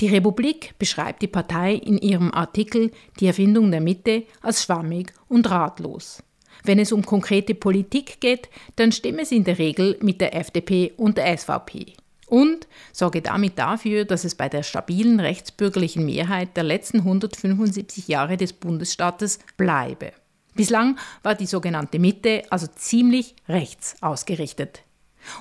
Die 0.00 0.08
Republik 0.08 0.74
beschreibt 0.78 1.22
die 1.22 1.28
Partei 1.28 1.74
in 1.74 1.98
ihrem 1.98 2.32
Artikel 2.32 2.90
Die 3.20 3.26
Erfindung 3.26 3.70
der 3.70 3.80
Mitte 3.80 4.24
als 4.42 4.62
schwammig 4.62 5.12
und 5.28 5.50
ratlos. 5.50 6.22
Wenn 6.64 6.78
es 6.78 6.92
um 6.92 7.04
konkrete 7.04 7.54
Politik 7.54 8.20
geht, 8.20 8.48
dann 8.76 8.92
stimme 8.92 9.22
es 9.22 9.32
in 9.32 9.44
der 9.44 9.58
Regel 9.58 9.98
mit 10.02 10.20
der 10.20 10.34
FDP 10.34 10.92
und 10.96 11.16
der 11.16 11.36
SVP 11.36 11.94
und 12.32 12.66
sorge 12.94 13.20
damit 13.20 13.58
dafür, 13.58 14.06
dass 14.06 14.24
es 14.24 14.34
bei 14.34 14.48
der 14.48 14.62
stabilen 14.62 15.20
rechtsbürgerlichen 15.20 16.06
Mehrheit 16.06 16.56
der 16.56 16.64
letzten 16.64 17.00
175 17.00 18.08
Jahre 18.08 18.38
des 18.38 18.54
Bundesstaates 18.54 19.38
bleibe. 19.58 20.12
Bislang 20.54 20.98
war 21.22 21.34
die 21.34 21.44
sogenannte 21.44 21.98
Mitte 21.98 22.44
also 22.48 22.68
ziemlich 22.68 23.36
rechts 23.50 23.96
ausgerichtet. 24.00 24.82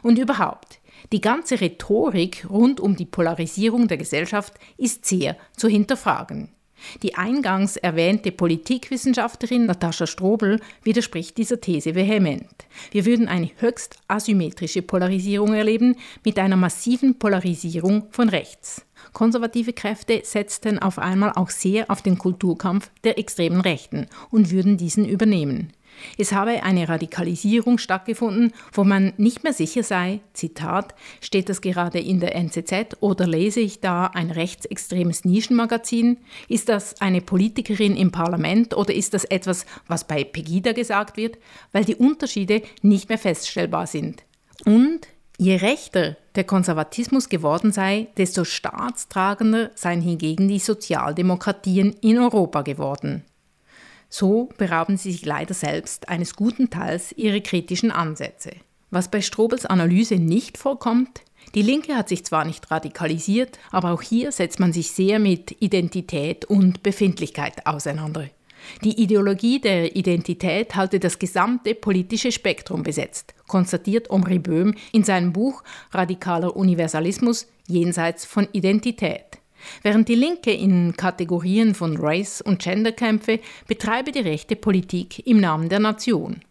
Und 0.03 0.19
überhaupt, 0.19 0.81
die 1.13 1.21
ganze 1.21 1.61
Rhetorik 1.61 2.45
rund 2.49 2.81
um 2.81 2.97
die 2.97 3.05
Polarisierung 3.05 3.87
der 3.87 3.97
Gesellschaft 3.97 4.55
ist 4.75 5.05
sehr 5.05 5.37
zu 5.55 5.69
hinterfragen. 5.69 6.49
Die 7.03 7.15
eingangs 7.15 7.77
erwähnte 7.77 8.31
Politikwissenschaftlerin 8.31 9.65
Natascha 9.65 10.07
Strobel 10.07 10.59
widerspricht 10.83 11.37
dieser 11.37 11.61
These 11.61 11.95
vehement. 11.95 12.47
Wir 12.91 13.05
würden 13.05 13.27
eine 13.27 13.49
höchst 13.57 13.97
asymmetrische 14.07 14.81
Polarisierung 14.81 15.53
erleben 15.53 15.95
mit 16.23 16.39
einer 16.39 16.57
massiven 16.57 17.17
Polarisierung 17.19 18.07
von 18.11 18.29
rechts. 18.29 18.85
Konservative 19.13 19.73
Kräfte 19.73 20.21
setzten 20.23 20.79
auf 20.79 20.99
einmal 20.99 21.33
auch 21.35 21.49
sehr 21.49 21.89
auf 21.89 22.01
den 22.01 22.17
Kulturkampf 22.17 22.91
der 23.03 23.17
extremen 23.17 23.61
Rechten 23.61 24.07
und 24.29 24.51
würden 24.51 24.77
diesen 24.77 25.05
übernehmen. 25.05 25.73
Es 26.17 26.31
habe 26.31 26.63
eine 26.63 26.87
Radikalisierung 26.89 27.77
stattgefunden, 27.77 28.53
wo 28.73 28.83
man 28.83 29.13
nicht 29.17 29.43
mehr 29.43 29.53
sicher 29.53 29.83
sei, 29.83 30.21
Zitat, 30.33 30.95
steht 31.19 31.49
das 31.49 31.61
gerade 31.61 31.99
in 31.99 32.19
der 32.19 32.35
NZZ 32.35 32.97
oder 32.99 33.27
lese 33.27 33.59
ich 33.59 33.79
da 33.79 34.07
ein 34.07 34.31
rechtsextremes 34.31 35.25
Nischenmagazin? 35.25 36.17
Ist 36.47 36.69
das 36.69 37.01
eine 37.01 37.21
Politikerin 37.21 37.95
im 37.95 38.11
Parlament 38.11 38.75
oder 38.75 38.93
ist 38.93 39.13
das 39.13 39.25
etwas, 39.25 39.65
was 39.87 40.05
bei 40.05 40.23
Pegida 40.23 40.73
gesagt 40.73 41.17
wird? 41.17 41.37
Weil 41.71 41.85
die 41.85 41.95
Unterschiede 41.95 42.61
nicht 42.81 43.09
mehr 43.09 43.17
feststellbar 43.17 43.87
sind. 43.87 44.23
Und 44.65 45.07
Je 45.41 45.55
rechter 45.55 46.17
der 46.35 46.43
Konservatismus 46.43 47.27
geworden 47.27 47.71
sei, 47.71 48.09
desto 48.15 48.43
staatstragender 48.43 49.71
seien 49.73 49.99
hingegen 49.99 50.47
die 50.47 50.59
Sozialdemokratien 50.59 51.93
in 52.01 52.19
Europa 52.19 52.61
geworden. 52.61 53.23
So 54.13 54.49
berauben 54.57 54.97
sie 54.97 55.13
sich 55.13 55.25
leider 55.25 55.53
selbst 55.53 56.09
eines 56.09 56.35
guten 56.35 56.69
Teils 56.69 57.13
ihrer 57.13 57.39
kritischen 57.39 57.91
Ansätze. 57.91 58.51
Was 58.89 59.09
bei 59.09 59.21
Strobels 59.21 59.65
Analyse 59.65 60.15
nicht 60.15 60.57
vorkommt, 60.57 61.21
die 61.55 61.61
Linke 61.61 61.95
hat 61.95 62.09
sich 62.09 62.25
zwar 62.25 62.43
nicht 62.43 62.69
radikalisiert, 62.69 63.57
aber 63.71 63.91
auch 63.91 64.01
hier 64.01 64.33
setzt 64.33 64.59
man 64.59 64.73
sich 64.73 64.91
sehr 64.91 65.17
mit 65.17 65.61
Identität 65.61 66.43
und 66.43 66.83
Befindlichkeit 66.83 67.65
auseinander. 67.65 68.29
Die 68.83 69.01
Ideologie 69.01 69.61
der 69.61 69.95
Identität 69.95 70.75
halte 70.75 70.99
das 70.99 71.17
gesamte 71.17 71.73
politische 71.73 72.33
Spektrum 72.33 72.83
besetzt, 72.83 73.33
konstatiert 73.47 74.09
Omri 74.09 74.39
Böhm 74.39 74.75
in 74.91 75.05
seinem 75.05 75.31
Buch 75.31 75.63
Radikaler 75.91 76.55
Universalismus 76.55 77.47
jenseits 77.65 78.25
von 78.25 78.47
Identität. 78.51 79.40
Während 79.83 80.07
die 80.07 80.15
Linke 80.15 80.51
in 80.51 80.95
Kategorien 80.95 81.75
von 81.75 81.97
Race 81.97 82.41
und 82.41 82.61
Gender 82.61 82.91
kämpfe, 82.91 83.39
betreibe 83.67 84.11
die 84.11 84.19
rechte 84.19 84.55
Politik 84.55 85.25
im 85.25 85.39
Namen 85.39 85.69
der 85.69 85.79
Nation. 85.79 86.41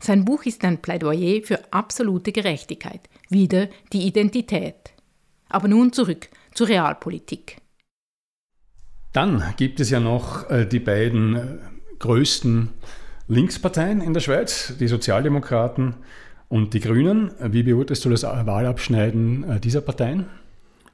Sein 0.00 0.24
Buch 0.24 0.44
ist 0.44 0.64
ein 0.64 0.78
Plädoyer 0.78 1.42
für 1.42 1.72
absolute 1.72 2.32
Gerechtigkeit, 2.32 3.00
wieder 3.28 3.68
die 3.92 4.06
Identität. 4.06 4.94
Aber 5.48 5.68
nun 5.68 5.92
zurück 5.92 6.28
zur 6.54 6.68
Realpolitik. 6.68 7.58
Dann 9.12 9.42
gibt 9.56 9.80
es 9.80 9.90
ja 9.90 10.00
noch 10.00 10.50
äh, 10.50 10.66
die 10.66 10.80
beiden 10.80 11.36
äh, 11.36 11.42
größten 11.98 12.70
Linksparteien 13.28 14.00
in 14.00 14.12
der 14.12 14.20
Schweiz, 14.20 14.74
die 14.78 14.88
Sozialdemokraten 14.88 15.94
und 16.48 16.74
die 16.74 16.80
Grünen. 16.80 17.30
Wie 17.40 17.62
beurteilst 17.62 18.04
du 18.04 18.10
das 18.10 18.24
Wahlabschneiden 18.24 19.44
äh, 19.44 19.60
dieser 19.60 19.80
Parteien? 19.80 20.26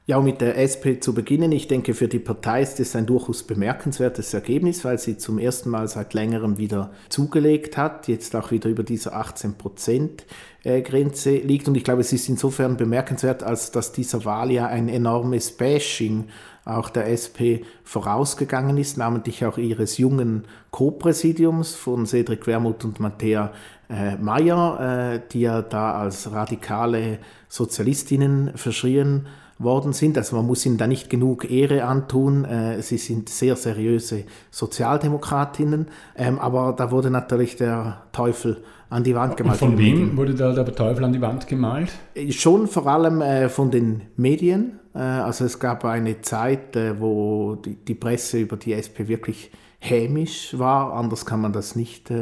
Ja, 0.05 0.17
um 0.17 0.25
mit 0.25 0.41
der 0.41 0.57
SP 0.59 0.99
zu 0.99 1.13
beginnen. 1.13 1.53
Ich 1.53 1.69
denke, 1.69 1.93
für 1.93 2.09
die 2.09 2.19
Partei 2.19 2.61
ist 2.61 2.81
es 2.81 2.93
ein 2.93 3.05
durchaus 3.05 3.43
bemerkenswertes 3.43 4.33
Ergebnis, 4.33 4.83
weil 4.83 4.99
sie 4.99 5.17
zum 5.17 5.39
ersten 5.39 5.69
Mal 5.69 5.87
seit 5.87 6.13
längerem 6.13 6.57
wieder 6.57 6.91
zugelegt 7.07 7.77
hat, 7.77 8.09
jetzt 8.09 8.35
auch 8.35 8.51
wieder 8.51 8.69
über 8.69 8.83
dieser 8.83 9.15
18-Prozent-Grenze 9.15 11.37
liegt. 11.37 11.69
Und 11.69 11.77
ich 11.77 11.85
glaube, 11.85 12.01
es 12.01 12.11
ist 12.11 12.27
insofern 12.27 12.75
bemerkenswert, 12.75 13.43
als 13.43 13.71
dass 13.71 13.93
dieser 13.93 14.25
Wahl 14.25 14.51
ja 14.51 14.67
ein 14.67 14.89
enormes 14.89 15.55
Bashing 15.55 16.25
auch 16.65 16.89
der 16.89 17.07
SP 17.07 17.63
vorausgegangen 17.85 18.77
ist, 18.77 18.97
namentlich 18.97 19.45
auch 19.45 19.57
ihres 19.57 19.97
jungen 19.97 20.43
Co-Präsidiums 20.71 21.75
von 21.75 22.05
Cedric 22.05 22.45
Wermuth 22.45 22.83
und 22.83 22.99
Matthäa 22.99 23.53
äh, 23.89 24.17
Mayer, 24.17 25.13
äh, 25.15 25.21
die 25.31 25.39
ja 25.41 25.61
da 25.61 25.93
als 25.93 26.29
radikale 26.29 27.19
Sozialistinnen 27.47 28.57
verschrien 28.57 29.27
worden 29.59 29.93
sind. 29.93 30.17
Also 30.17 30.35
man 30.35 30.45
muss 30.45 30.65
ihnen 30.65 30.77
da 30.77 30.87
nicht 30.87 31.09
genug 31.09 31.49
Ehre 31.49 31.83
antun. 31.83 32.45
Äh, 32.45 32.81
sie 32.81 32.97
sind 32.97 33.29
sehr 33.29 33.55
seriöse 33.55 34.23
Sozialdemokratinnen, 34.51 35.87
ähm, 36.15 36.39
aber 36.39 36.73
da 36.75 36.91
wurde 36.91 37.09
natürlich 37.09 37.55
der 37.55 38.03
Teufel 38.11 38.63
an 38.89 39.03
die 39.03 39.15
Wand 39.15 39.37
gemalt. 39.37 39.61
Und 39.61 39.69
von 39.69 39.77
wem 39.77 40.17
wurde 40.17 40.35
da 40.35 40.53
der 40.53 40.65
Teufel 40.73 41.03
an 41.03 41.13
die 41.13 41.21
Wand 41.21 41.47
gemalt? 41.47 41.91
Äh, 42.15 42.31
schon 42.31 42.67
vor 42.67 42.87
allem 42.87 43.21
äh, 43.21 43.49
von 43.49 43.71
den 43.71 44.01
Medien. 44.15 44.79
Also 44.95 45.45
es 45.45 45.57
gab 45.57 45.85
eine 45.85 46.21
Zeit, 46.21 46.77
wo 46.99 47.55
die 47.55 47.95
Presse 47.95 48.37
über 48.37 48.57
die 48.57 48.73
SP 48.77 49.07
wirklich 49.07 49.49
hämisch 49.79 50.55
war. 50.59 50.93
Anders 50.93 51.25
kann 51.25 51.41
man 51.41 51.51
das 51.51 51.75
nicht 51.75 52.13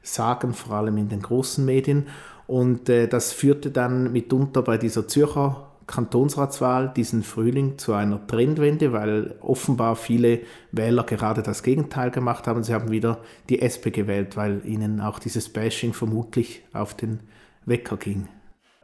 sagen, 0.00 0.54
vor 0.54 0.74
allem 0.74 0.96
in 0.96 1.10
den 1.10 1.20
großen 1.20 1.62
Medien. 1.62 2.06
Und 2.46 2.88
das 2.88 3.32
führte 3.32 3.70
dann 3.70 4.10
mitunter 4.10 4.62
bei 4.62 4.78
dieser 4.78 5.06
Zürcher 5.06 5.73
Kantonsratswahl 5.86 6.92
diesen 6.94 7.22
Frühling 7.22 7.78
zu 7.78 7.92
einer 7.92 8.26
Trendwende, 8.26 8.92
weil 8.92 9.34
offenbar 9.40 9.96
viele 9.96 10.40
Wähler 10.72 11.04
gerade 11.04 11.42
das 11.42 11.62
Gegenteil 11.62 12.10
gemacht 12.10 12.46
haben. 12.46 12.62
Sie 12.62 12.74
haben 12.74 12.90
wieder 12.90 13.20
die 13.48 13.60
SP 13.60 13.90
gewählt, 13.90 14.36
weil 14.36 14.62
ihnen 14.64 15.00
auch 15.00 15.18
dieses 15.18 15.48
Bashing 15.48 15.92
vermutlich 15.92 16.62
auf 16.72 16.94
den 16.94 17.20
Wecker 17.66 17.96
ging. 17.96 18.28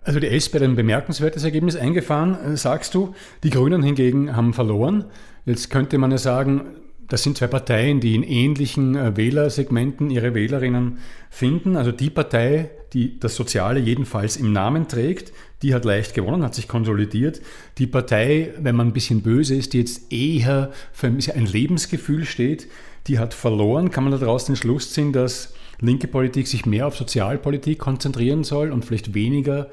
Also 0.02 0.19
die 0.19 0.28
SP 0.33 0.57
hat 0.57 0.62
ein 0.62 0.76
bemerkenswertes 0.76 1.45
Ergebnis 1.45 1.76
eingefahren, 1.76 2.35
äh, 2.35 2.57
sagst 2.57 2.95
du. 2.95 3.14
Die 3.42 3.50
Grünen 3.50 3.83
hingegen 3.83 4.35
haben 4.35 4.54
verloren. 4.54 5.04
Jetzt 5.45 5.71
könnte 5.71 5.99
man 5.99 6.11
ja 6.11 6.19
sagen, 6.19 6.76
das 7.09 7.25
sind 7.25 7.37
zwei 7.37 7.49
Parteien, 7.49 8.00
die 8.00 8.14
in 8.14 8.23
ähnlichen 8.23 8.95
äh, 8.95 9.16
Wählersegmenten 9.16 10.11
ihre 10.11 10.35
Wählerinnen 10.35 10.99
finden. 11.28 11.76
Also 11.76 11.92
die 11.92 12.09
Partei, 12.09 12.71
die 12.92 13.19
das 13.19 13.37
Soziale 13.37 13.80
jedenfalls 13.80 14.37
im 14.37 14.52
Namen 14.52 14.88
trägt, 14.88 15.33
die 15.62 15.75
hat 15.75 15.85
leicht 15.85 16.14
gewonnen, 16.14 16.43
hat 16.43 16.55
sich 16.55 16.69
konsolidiert. 16.69 17.40
Die 17.79 17.87
Partei, 17.87 18.55
wenn 18.59 18.76
man 18.76 18.88
ein 18.88 18.93
bisschen 18.93 19.23
böse 19.23 19.55
ist, 19.55 19.73
die 19.73 19.79
jetzt 19.79 20.12
eher 20.12 20.73
für 20.93 21.07
ein 21.09 21.47
Lebensgefühl 21.47 22.25
steht, 22.25 22.69
die 23.07 23.19
hat 23.19 23.35
verloren. 23.35 23.90
Kann 23.90 24.05
man 24.05 24.19
daraus 24.19 24.47
den 24.47 24.57
Schluss 24.57 24.93
ziehen, 24.93 25.12
dass 25.12 25.55
linke 25.81 26.09
Politik 26.09 26.47
sich 26.47 26.67
mehr 26.67 26.87
auf 26.87 26.97
Sozialpolitik 26.97 27.79
konzentrieren 27.79 28.45
soll 28.45 28.71
und 28.71 28.85
vielleicht 28.85 29.14
weniger 29.14 29.69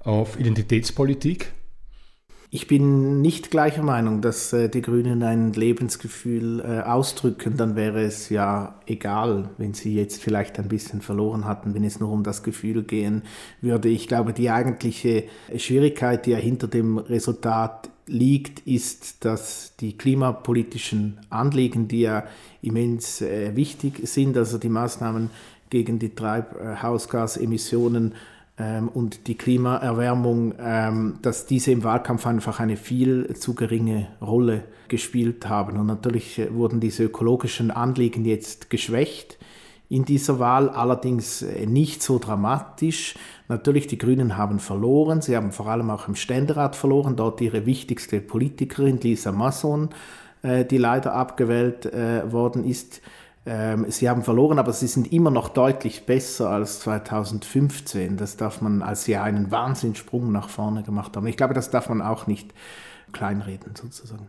auf 0.00 0.38
Identitätspolitik? 0.38 1.52
Ich 2.52 2.66
bin 2.66 3.22
nicht 3.22 3.52
gleicher 3.52 3.84
Meinung, 3.84 4.22
dass 4.22 4.52
äh, 4.52 4.68
die 4.68 4.82
Grünen 4.82 5.22
ein 5.22 5.52
Lebensgefühl 5.52 6.58
äh, 6.58 6.80
ausdrücken. 6.80 7.56
Dann 7.56 7.76
wäre 7.76 8.02
es 8.02 8.28
ja 8.28 8.74
egal, 8.86 9.50
wenn 9.56 9.72
sie 9.72 9.94
jetzt 9.94 10.20
vielleicht 10.20 10.58
ein 10.58 10.66
bisschen 10.66 11.00
verloren 11.00 11.44
hatten, 11.44 11.74
wenn 11.74 11.84
es 11.84 12.00
nur 12.00 12.10
um 12.10 12.24
das 12.24 12.42
Gefühl 12.42 12.82
gehen 12.82 13.22
würde. 13.60 13.88
Ich 13.88 14.08
glaube, 14.08 14.32
die 14.32 14.50
eigentliche 14.50 15.24
Schwierigkeit, 15.56 16.26
die 16.26 16.32
ja 16.32 16.38
hinter 16.38 16.66
dem 16.66 16.98
Resultat 16.98 17.88
liegt, 18.08 18.66
ist, 18.66 19.24
dass 19.24 19.76
die 19.78 19.96
klimapolitischen 19.96 21.20
Anliegen, 21.30 21.86
die 21.86 22.00
ja 22.00 22.24
immens 22.62 23.22
äh, 23.22 23.54
wichtig 23.54 24.00
sind, 24.08 24.36
also 24.36 24.58
die 24.58 24.70
Maßnahmen 24.70 25.30
gegen 25.70 26.00
die 26.00 26.16
Treibhausgasemissionen, 26.16 28.14
und 28.92 29.26
die 29.26 29.36
Klimaerwärmung, 29.36 30.54
ähm, 30.60 31.18
dass 31.22 31.46
diese 31.46 31.70
im 31.70 31.82
Wahlkampf 31.84 32.26
einfach 32.26 32.60
eine 32.60 32.76
viel 32.76 33.34
zu 33.34 33.54
geringe 33.54 34.08
Rolle 34.20 34.64
gespielt 34.88 35.48
haben. 35.48 35.78
Und 35.78 35.86
natürlich 35.86 36.38
äh, 36.38 36.52
wurden 36.52 36.80
diese 36.80 37.04
ökologischen 37.04 37.70
Anliegen 37.70 38.26
jetzt 38.26 38.68
geschwächt 38.68 39.38
in 39.88 40.04
dieser 40.04 40.38
Wahl, 40.38 40.68
allerdings 40.68 41.40
äh, 41.40 41.64
nicht 41.64 42.02
so 42.02 42.18
dramatisch. 42.18 43.14
Natürlich, 43.48 43.86
die 43.86 43.98
Grünen 43.98 44.36
haben 44.36 44.58
verloren, 44.58 45.22
sie 45.22 45.36
haben 45.36 45.52
vor 45.52 45.68
allem 45.68 45.88
auch 45.88 46.06
im 46.06 46.14
Ständerat 46.14 46.76
verloren, 46.76 47.16
dort 47.16 47.40
ihre 47.40 47.64
wichtigste 47.64 48.20
Politikerin, 48.20 49.00
Lisa 49.00 49.32
Masson, 49.32 49.88
äh, 50.42 50.66
die 50.66 50.78
leider 50.78 51.14
abgewählt 51.14 51.86
worden 52.30 52.64
ist. 52.64 53.00
Ähm, 53.46 53.86
sie 53.90 54.08
haben 54.08 54.22
verloren, 54.22 54.58
aber 54.58 54.72
sie 54.72 54.86
sind 54.86 55.12
immer 55.12 55.30
noch 55.30 55.48
deutlich 55.48 56.04
besser 56.06 56.50
als 56.50 56.80
2015. 56.80 58.16
Das 58.16 58.36
darf 58.36 58.60
man, 58.60 58.82
als 58.82 59.04
sie 59.04 59.16
einen 59.16 59.50
Wahnsinnssprung 59.50 60.30
nach 60.30 60.48
vorne 60.48 60.82
gemacht 60.82 61.16
haben. 61.16 61.26
Ich 61.26 61.36
glaube, 61.36 61.54
das 61.54 61.70
darf 61.70 61.88
man 61.88 62.02
auch 62.02 62.26
nicht 62.26 62.52
kleinreden 63.12 63.74
sozusagen. 63.74 64.28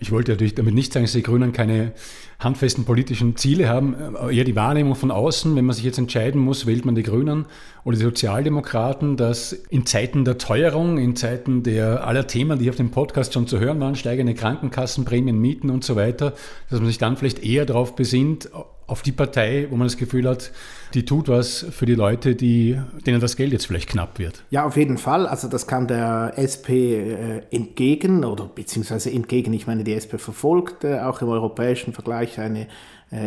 Ich 0.00 0.12
wollte 0.12 0.32
natürlich 0.32 0.54
damit 0.54 0.74
nicht 0.74 0.92
sagen, 0.92 1.04
dass 1.04 1.12
die 1.12 1.22
Grünen 1.22 1.52
keine 1.52 1.92
handfesten 2.38 2.84
politischen 2.84 3.36
Ziele 3.36 3.68
haben, 3.68 3.96
eher 4.30 4.44
die 4.44 4.54
Wahrnehmung 4.54 4.94
von 4.94 5.10
außen, 5.10 5.56
wenn 5.56 5.64
man 5.64 5.74
sich 5.74 5.84
jetzt 5.84 5.98
entscheiden 5.98 6.40
muss, 6.40 6.66
wählt 6.66 6.84
man 6.84 6.94
die 6.94 7.02
Grünen 7.02 7.46
oder 7.84 7.96
die 7.96 8.04
Sozialdemokraten, 8.04 9.16
dass 9.16 9.52
in 9.52 9.86
Zeiten 9.86 10.24
der 10.24 10.38
Teuerung, 10.38 10.98
in 10.98 11.16
Zeiten 11.16 11.64
der 11.64 12.06
aller 12.06 12.26
Themen, 12.28 12.58
die 12.58 12.70
auf 12.70 12.76
dem 12.76 12.90
Podcast 12.90 13.34
schon 13.34 13.48
zu 13.48 13.58
hören 13.58 13.80
waren, 13.80 13.96
steigende 13.96 14.34
Krankenkassenprämien, 14.34 15.38
Mieten 15.38 15.70
und 15.70 15.82
so 15.82 15.96
weiter, 15.96 16.34
dass 16.70 16.78
man 16.78 16.88
sich 16.88 16.98
dann 16.98 17.16
vielleicht 17.16 17.42
eher 17.42 17.66
darauf 17.66 17.96
besinnt, 17.96 18.48
auf 18.88 19.02
die 19.02 19.12
Partei, 19.12 19.68
wo 19.70 19.76
man 19.76 19.86
das 19.86 19.96
Gefühl 19.96 20.28
hat, 20.28 20.50
die 20.94 21.04
tut 21.04 21.28
was 21.28 21.66
für 21.70 21.86
die 21.86 21.94
Leute, 21.94 22.34
die, 22.34 22.80
denen 23.06 23.20
das 23.20 23.36
Geld 23.36 23.52
jetzt 23.52 23.66
vielleicht 23.66 23.88
knapp 23.88 24.18
wird. 24.18 24.42
Ja, 24.50 24.64
auf 24.64 24.76
jeden 24.76 24.98
Fall. 24.98 25.26
Also 25.26 25.46
das 25.46 25.66
kam 25.66 25.86
der 25.86 26.32
SP 26.34 26.96
äh, 26.96 27.42
entgegen 27.50 28.24
oder 28.24 28.46
beziehungsweise 28.46 29.12
entgegen. 29.12 29.52
Ich 29.52 29.66
meine, 29.66 29.84
die 29.84 29.92
SP 29.92 30.16
verfolgt 30.18 30.84
auch 30.84 31.20
im 31.20 31.28
europäischen 31.28 31.92
Vergleich 31.92 32.40
eine 32.40 32.66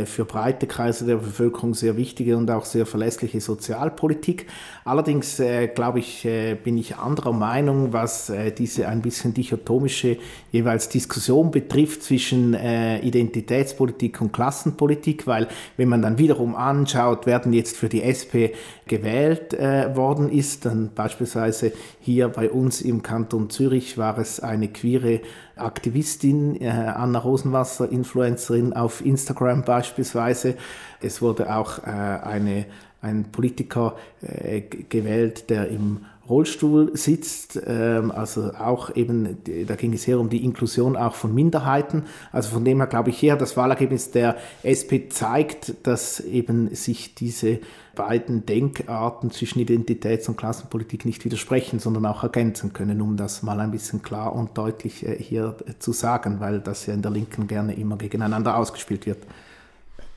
für 0.06 0.26
breite 0.26 0.68
Kreise 0.68 1.06
der 1.06 1.16
Bevölkerung 1.16 1.74
sehr 1.74 1.98
wichtige 1.98 2.38
und 2.38 2.52
auch 2.52 2.66
sehr 2.66 2.86
verlässliche 2.86 3.42
Sozialpolitik. 3.42 4.46
Allerdings 4.84 5.40
äh, 5.40 5.68
glaube 5.68 6.00
ich, 6.00 6.26
äh, 6.26 6.56
bin 6.56 6.78
ich 6.78 6.98
anderer 6.98 7.34
Meinung, 7.34 7.94
was 7.94 8.30
äh, 8.30 8.52
diese 8.52 8.88
ein 8.88 9.02
bisschen 9.02 9.34
dichotomische 9.34 10.18
jeweils 10.52 10.90
Diskussion 10.90 11.52
betrifft 11.52 12.04
zwischen 12.04 12.54
äh, 12.54 13.00
Identitätspolitik 13.00 14.22
und 14.22 14.34
Klassenpolitik, 14.34 15.28
weil 15.28 15.48
wenn 15.78 15.90
man 15.90 16.02
dann 16.02 16.18
wiederum 16.18 16.56
anschaut, 16.56 17.26
werden 17.26 17.54
jetzt 17.54 17.78
für 17.78 17.90
die 17.90 18.04
SP 18.06 18.54
gewählt 18.88 19.54
äh, 19.54 19.96
worden 19.96 20.32
ist, 20.32 20.66
dann 20.66 20.92
beispielsweise 20.94 21.74
hier 22.00 22.28
bei 22.28 22.50
uns 22.50 22.82
im 22.82 23.02
Kanton 23.04 23.50
Zürich 23.50 23.98
war 23.98 24.18
es 24.18 24.40
eine 24.40 24.68
queere 24.68 25.22
Aktivistin, 25.64 26.60
äh, 26.62 26.70
Anna 26.70 27.20
Rosenwasser, 27.20 27.90
Influencerin 27.92 28.74
auf 28.74 29.06
Instagram 29.06 29.64
beispielsweise. 29.64 30.56
Es 31.02 31.22
wurde 31.22 31.56
auch 31.56 31.80
äh, 31.80 31.90
eine, 31.90 32.66
ein 33.02 33.32
Politiker 33.32 33.96
äh, 34.22 34.62
gewählt, 34.62 35.50
der 35.50 35.70
im 35.70 36.06
Rollstuhl 36.32 36.96
sitzt, 36.96 37.62
ähm, 37.68 38.10
also 38.10 38.54
auch 38.54 38.96
eben, 38.96 39.38
da 39.68 39.76
ging 39.76 39.94
es 39.94 40.06
hier 40.06 40.20
um 40.20 40.30
die 40.30 40.44
Inklusion 40.44 40.96
auch 40.96 41.14
von 41.14 41.36
Minderheiten. 41.36 42.04
Also 42.32 42.50
von 42.50 42.66
dem 42.66 42.78
her 42.78 42.88
glaube 42.88 43.12
ich 43.12 43.20
hier, 43.20 43.36
das 43.36 43.58
Wahlergebnis 43.58 44.12
der 44.12 44.38
SP 44.66 45.10
zeigt, 45.10 45.86
dass 45.86 46.20
eben 46.22 46.74
sich 46.74 47.14
diese 47.14 47.60
beiden 47.96 48.46
Denkarten 48.46 49.32
zwischen 49.32 49.60
Identitäts- 49.60 50.30
und 50.30 50.38
Klassenpolitik 50.38 51.06
nicht 51.06 51.26
widersprechen, 51.26 51.80
sondern 51.80 52.06
auch 52.06 52.24
ergänzen 52.24 52.74
können, 52.74 53.02
um 53.02 53.18
das 53.18 53.44
mal 53.44 53.60
ein 53.60 53.72
bisschen 53.72 54.02
klar 54.02 54.34
und 54.34 54.58
deutlich 54.58 55.06
äh, 55.06 55.18
hier 55.18 55.56
zu 55.80 55.92
sagen, 55.92 56.40
weil 56.40 56.62
das 56.62 56.86
ja 56.86 56.94
in 56.94 57.02
der 57.02 57.12
Linken 57.12 57.48
gerne 57.48 57.74
immer 57.76 57.98
gegeneinander 57.98 58.58
ausgespielt 58.58 59.06
wird. 59.06 59.20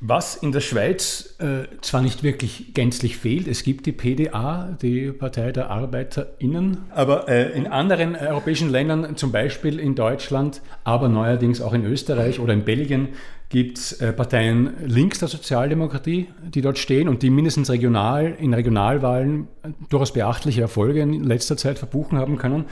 Was 0.07 0.37
in 0.37 0.53
der 0.53 0.61
Schweiz 0.61 1.35
äh, 1.39 1.67
zwar 1.81 2.03
nicht 2.03 2.23
wirklich 2.23 2.75
gänzlich 2.75 3.17
fehlt, 3.17 3.49
es 3.49 3.63
gibt 3.63 3.87
die 3.87 3.93
PDA, 3.93 4.77
die 4.83 5.11
Partei 5.13 5.51
der 5.51 5.71
ArbeiterInnen, 5.71 6.77
aber 6.91 7.27
äh, 7.27 7.53
in 7.53 7.67
anderen 7.67 8.15
europäischen 8.15 8.69
Ländern, 8.69 9.17
zum 9.17 9.33
Beispiel 9.33 9.81
in 9.81 9.95
Deutschland, 9.95 10.61
aber 10.85 11.09
neuerdings 11.09 11.63
auch 11.63 11.73
in 11.73 11.87
Österreich 11.87 12.39
oder 12.39 12.53
in 12.53 12.67
Belgien, 12.67 13.15
gibt 13.49 13.79
es 13.79 13.93
äh, 13.93 14.13
Parteien 14.13 14.75
links 14.85 15.21
der 15.21 15.29
Sozialdemokratie, 15.29 16.29
die 16.51 16.61
dort 16.61 16.77
stehen 16.77 17.09
und 17.09 17.23
die 17.23 17.31
mindestens 17.31 17.71
regional 17.71 18.37
in 18.39 18.53
Regionalwahlen 18.53 19.49
durchaus 19.89 20.13
beachtliche 20.13 20.61
Erfolge 20.61 21.01
in 21.01 21.25
letzter 21.25 21.57
Zeit 21.57 21.79
verbuchen 21.79 22.19
haben 22.19 22.37
können. 22.37 22.67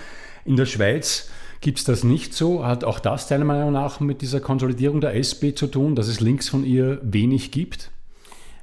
In 0.44 0.56
der 0.56 0.66
Schweiz 0.66 1.30
Gibt 1.62 1.78
es 1.78 1.84
das 1.84 2.02
nicht 2.02 2.34
so? 2.34 2.66
Hat 2.66 2.82
auch 2.82 2.98
das 2.98 3.28
deiner 3.28 3.44
Meinung 3.44 3.70
nach 3.70 4.00
mit 4.00 4.20
dieser 4.20 4.40
Konsolidierung 4.40 5.00
der 5.00 5.14
SP 5.14 5.54
zu 5.54 5.68
tun, 5.68 5.94
dass 5.94 6.08
es 6.08 6.18
links 6.18 6.48
von 6.48 6.64
ihr 6.64 6.98
wenig 7.02 7.52
gibt? 7.52 7.92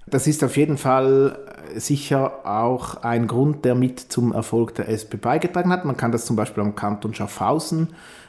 Das 0.05 0.27
ist 0.27 0.43
auf 0.43 0.57
jeden 0.57 0.77
Fall 0.77 1.39
sicher 1.75 2.45
auch 2.45 2.97
ein 2.97 3.27
Grund, 3.27 3.63
der 3.63 3.73
mit 3.73 4.01
zum 4.01 4.33
Erfolg 4.33 4.75
der 4.75 4.89
SP 4.91 5.15
beigetragen 5.15 5.71
hat. 5.71 5.85
Man 5.85 5.95
kann 5.95 6.11
das 6.11 6.25
zum 6.25 6.35
Beispiel 6.35 6.61
am 6.61 6.75
Kanton 6.75 7.13
Schaffhausen 7.13 7.87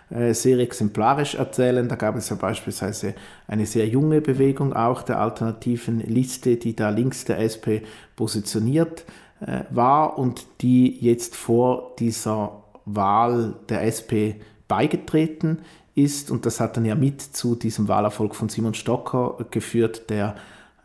äh, 0.09 0.35
sehr 0.35 0.59
exemplarisch 0.61 1.35
erzählen. 1.35 1.89
Da 1.89 1.97
gab 1.97 2.15
es 2.15 2.29
ja 2.29 2.37
beispielsweise 2.37 3.15
eine 3.49 3.67
sehr 3.67 3.89
junge 3.89 4.21
Bewegung 4.21 4.73
auch 4.73 5.03
der 5.03 5.19
alternativen 5.19 5.99
Liste, 5.99 6.59
die 6.59 6.77
da 6.77 6.91
links 6.91 7.25
der 7.25 7.41
SP 7.43 7.83
positioniert 8.15 9.05
äh, 9.41 9.65
war 9.71 10.17
und 10.17 10.47
die 10.61 10.97
jetzt 11.01 11.35
vor 11.35 11.97
dieser 11.99 12.63
Wahl 12.85 13.55
der 13.69 13.83
SP 13.83 14.39
beigetreten 14.71 15.59
ist. 15.95 16.31
Und 16.31 16.47
das 16.47 16.61
hat 16.61 16.77
dann 16.77 16.85
ja 16.85 16.95
mit 16.95 17.21
zu 17.21 17.55
diesem 17.55 17.89
Wahlerfolg 17.89 18.35
von 18.35 18.49
Simon 18.49 18.75
Stocker 18.75 19.37
geführt, 19.51 20.09
der 20.09 20.37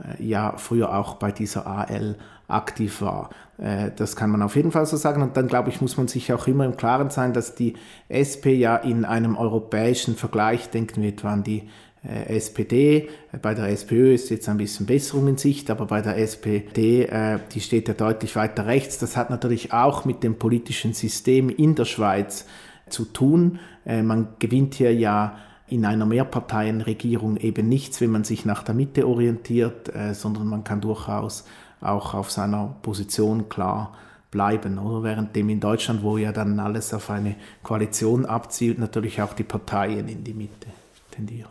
äh, 0.03 0.23
ja 0.23 0.57
früher 0.57 0.97
auch 0.97 1.15
bei 1.15 1.31
dieser 1.31 1.67
AL 1.67 2.15
aktiv 2.47 3.01
war. 3.01 3.29
Äh, 3.57 3.91
das 3.95 4.15
kann 4.15 4.31
man 4.31 4.41
auf 4.41 4.55
jeden 4.55 4.71
Fall 4.71 4.85
so 4.85 4.97
sagen. 4.97 5.21
Und 5.21 5.37
dann, 5.37 5.47
glaube 5.47 5.69
ich, 5.69 5.81
muss 5.81 5.97
man 5.97 6.07
sich 6.07 6.33
auch 6.33 6.47
immer 6.47 6.65
im 6.65 6.75
Klaren 6.75 7.11
sein, 7.11 7.31
dass 7.31 7.55
die 7.55 7.75
SP 8.09 8.57
ja 8.57 8.75
in 8.75 9.05
einem 9.05 9.37
europäischen 9.37 10.15
Vergleich, 10.15 10.69
denken 10.71 11.03
wir 11.03 11.09
etwa 11.09 11.33
an 11.33 11.43
die 11.43 11.69
äh, 12.03 12.35
SPD, 12.35 13.07
bei 13.39 13.53
der 13.53 13.69
SPÖ 13.69 14.15
ist 14.15 14.31
jetzt 14.31 14.49
ein 14.49 14.57
bisschen 14.57 14.87
Besserung 14.87 15.27
in 15.27 15.37
Sicht, 15.37 15.69
aber 15.69 15.85
bei 15.85 16.01
der 16.01 16.17
SPD, 16.17 17.07
die 17.53 17.59
steht 17.59 17.87
ja 17.87 17.93
deutlich 17.93 18.35
weiter 18.35 18.65
rechts. 18.65 18.97
Das 18.97 19.17
hat 19.17 19.29
natürlich 19.29 19.73
auch 19.73 20.05
mit 20.05 20.23
dem 20.23 20.39
politischen 20.39 20.93
System 20.93 21.49
in 21.49 21.75
der 21.75 21.85
Schweiz 21.85 22.45
zu 22.89 23.05
tun. 23.05 23.59
Äh, 23.85 24.03
man 24.03 24.27
gewinnt 24.39 24.75
hier 24.75 24.93
ja 24.93 25.37
in 25.67 25.85
einer 25.85 26.05
Mehrparteienregierung 26.05 27.37
eben 27.37 27.67
nichts, 27.67 28.01
wenn 28.01 28.11
man 28.11 28.23
sich 28.23 28.45
nach 28.45 28.63
der 28.63 28.75
Mitte 28.75 29.07
orientiert, 29.07 29.93
äh, 29.95 30.13
sondern 30.13 30.47
man 30.47 30.63
kann 30.63 30.81
durchaus 30.81 31.45
auch 31.81 32.13
auf 32.13 32.31
seiner 32.31 32.75
Position 32.81 33.49
klar 33.49 33.93
bleiben. 34.31 34.77
Oder 34.77 35.03
währenddem 35.03 35.49
in 35.49 35.59
Deutschland, 35.59 36.03
wo 36.03 36.17
ja 36.17 36.31
dann 36.31 36.59
alles 36.59 36.93
auf 36.93 37.09
eine 37.09 37.35
Koalition 37.63 38.25
abzielt, 38.25 38.79
natürlich 38.79 39.21
auch 39.21 39.33
die 39.33 39.43
Parteien 39.43 40.07
in 40.07 40.23
die 40.23 40.33
Mitte 40.33 40.67
tendieren. 41.11 41.49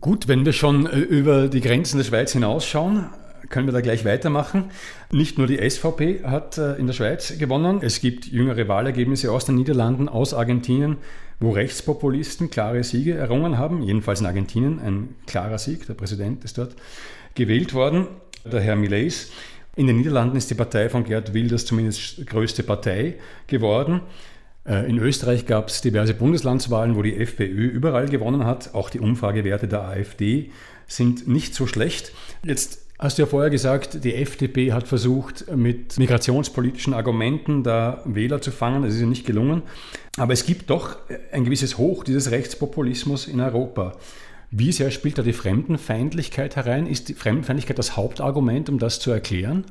Gut, 0.00 0.28
wenn 0.28 0.44
wir 0.44 0.52
schon 0.52 0.86
äh, 0.86 0.98
über 0.98 1.48
die 1.48 1.60
Grenzen 1.60 1.98
der 1.98 2.04
Schweiz 2.04 2.32
hinausschauen, 2.32 3.06
können 3.48 3.66
wir 3.66 3.72
da 3.72 3.80
gleich 3.80 4.04
weitermachen. 4.04 4.70
Nicht 5.10 5.38
nur 5.38 5.46
die 5.46 5.58
SVP 5.68 6.22
hat 6.24 6.58
äh, 6.58 6.74
in 6.74 6.86
der 6.86 6.94
Schweiz 6.94 7.36
gewonnen, 7.38 7.80
es 7.82 8.00
gibt 8.00 8.26
jüngere 8.26 8.68
Wahlergebnisse 8.68 9.30
aus 9.32 9.44
den 9.44 9.56
Niederlanden, 9.56 10.08
aus 10.08 10.34
Argentinien, 10.34 10.96
wo 11.40 11.50
Rechtspopulisten 11.50 12.50
klare 12.50 12.84
Siege 12.84 13.14
errungen 13.14 13.58
haben, 13.58 13.82
jedenfalls 13.82 14.20
in 14.20 14.26
Argentinien 14.26 14.80
ein 14.80 15.14
klarer 15.26 15.58
Sieg, 15.58 15.86
der 15.86 15.94
Präsident 15.94 16.44
ist 16.44 16.58
dort 16.58 16.76
gewählt 17.34 17.74
worden, 17.74 18.06
der 18.44 18.60
Herr 18.60 18.76
Millais. 18.76 19.30
In 19.76 19.88
den 19.88 19.96
Niederlanden 19.96 20.36
ist 20.36 20.50
die 20.50 20.54
Partei 20.54 20.88
von 20.88 21.04
Gerd 21.04 21.34
Wilders 21.34 21.66
zumindest 21.66 22.26
größte 22.26 22.62
Partei 22.62 23.16
geworden. 23.48 24.02
Äh, 24.66 24.88
in 24.88 24.98
Österreich 24.98 25.46
gab 25.46 25.68
es 25.68 25.80
diverse 25.80 26.14
Bundeslandswahlen, 26.14 26.94
wo 26.94 27.02
die 27.02 27.16
FPÖ 27.16 27.66
überall 27.66 28.08
gewonnen 28.08 28.44
hat. 28.44 28.74
Auch 28.74 28.88
die 28.88 29.00
Umfragewerte 29.00 29.66
der 29.66 29.82
AfD 29.82 30.50
sind 30.86 31.26
nicht 31.26 31.54
so 31.54 31.66
schlecht. 31.66 32.12
Jetzt 32.44 32.83
hast 32.98 33.18
du 33.18 33.22
ja 33.22 33.26
vorher 33.26 33.50
gesagt, 33.50 34.04
die 34.04 34.14
FDP 34.14 34.72
hat 34.72 34.86
versucht, 34.86 35.54
mit 35.54 35.98
migrationspolitischen 35.98 36.94
Argumenten 36.94 37.62
da 37.62 38.02
Wähler 38.04 38.40
zu 38.40 38.50
fangen. 38.50 38.82
Das 38.82 38.94
ist 38.94 39.00
ja 39.00 39.06
nicht 39.06 39.26
gelungen. 39.26 39.62
Aber 40.16 40.32
es 40.32 40.46
gibt 40.46 40.70
doch 40.70 40.96
ein 41.32 41.44
gewisses 41.44 41.76
Hoch 41.78 42.04
dieses 42.04 42.30
Rechtspopulismus 42.30 43.26
in 43.26 43.40
Europa. 43.40 43.92
Wie 44.50 44.70
sehr 44.70 44.92
spielt 44.92 45.18
da 45.18 45.22
die 45.22 45.32
Fremdenfeindlichkeit 45.32 46.54
herein? 46.54 46.86
Ist 46.86 47.08
die 47.08 47.14
Fremdenfeindlichkeit 47.14 47.78
das 47.78 47.96
Hauptargument, 47.96 48.68
um 48.68 48.78
das 48.78 49.00
zu 49.00 49.10
erklären? 49.10 49.64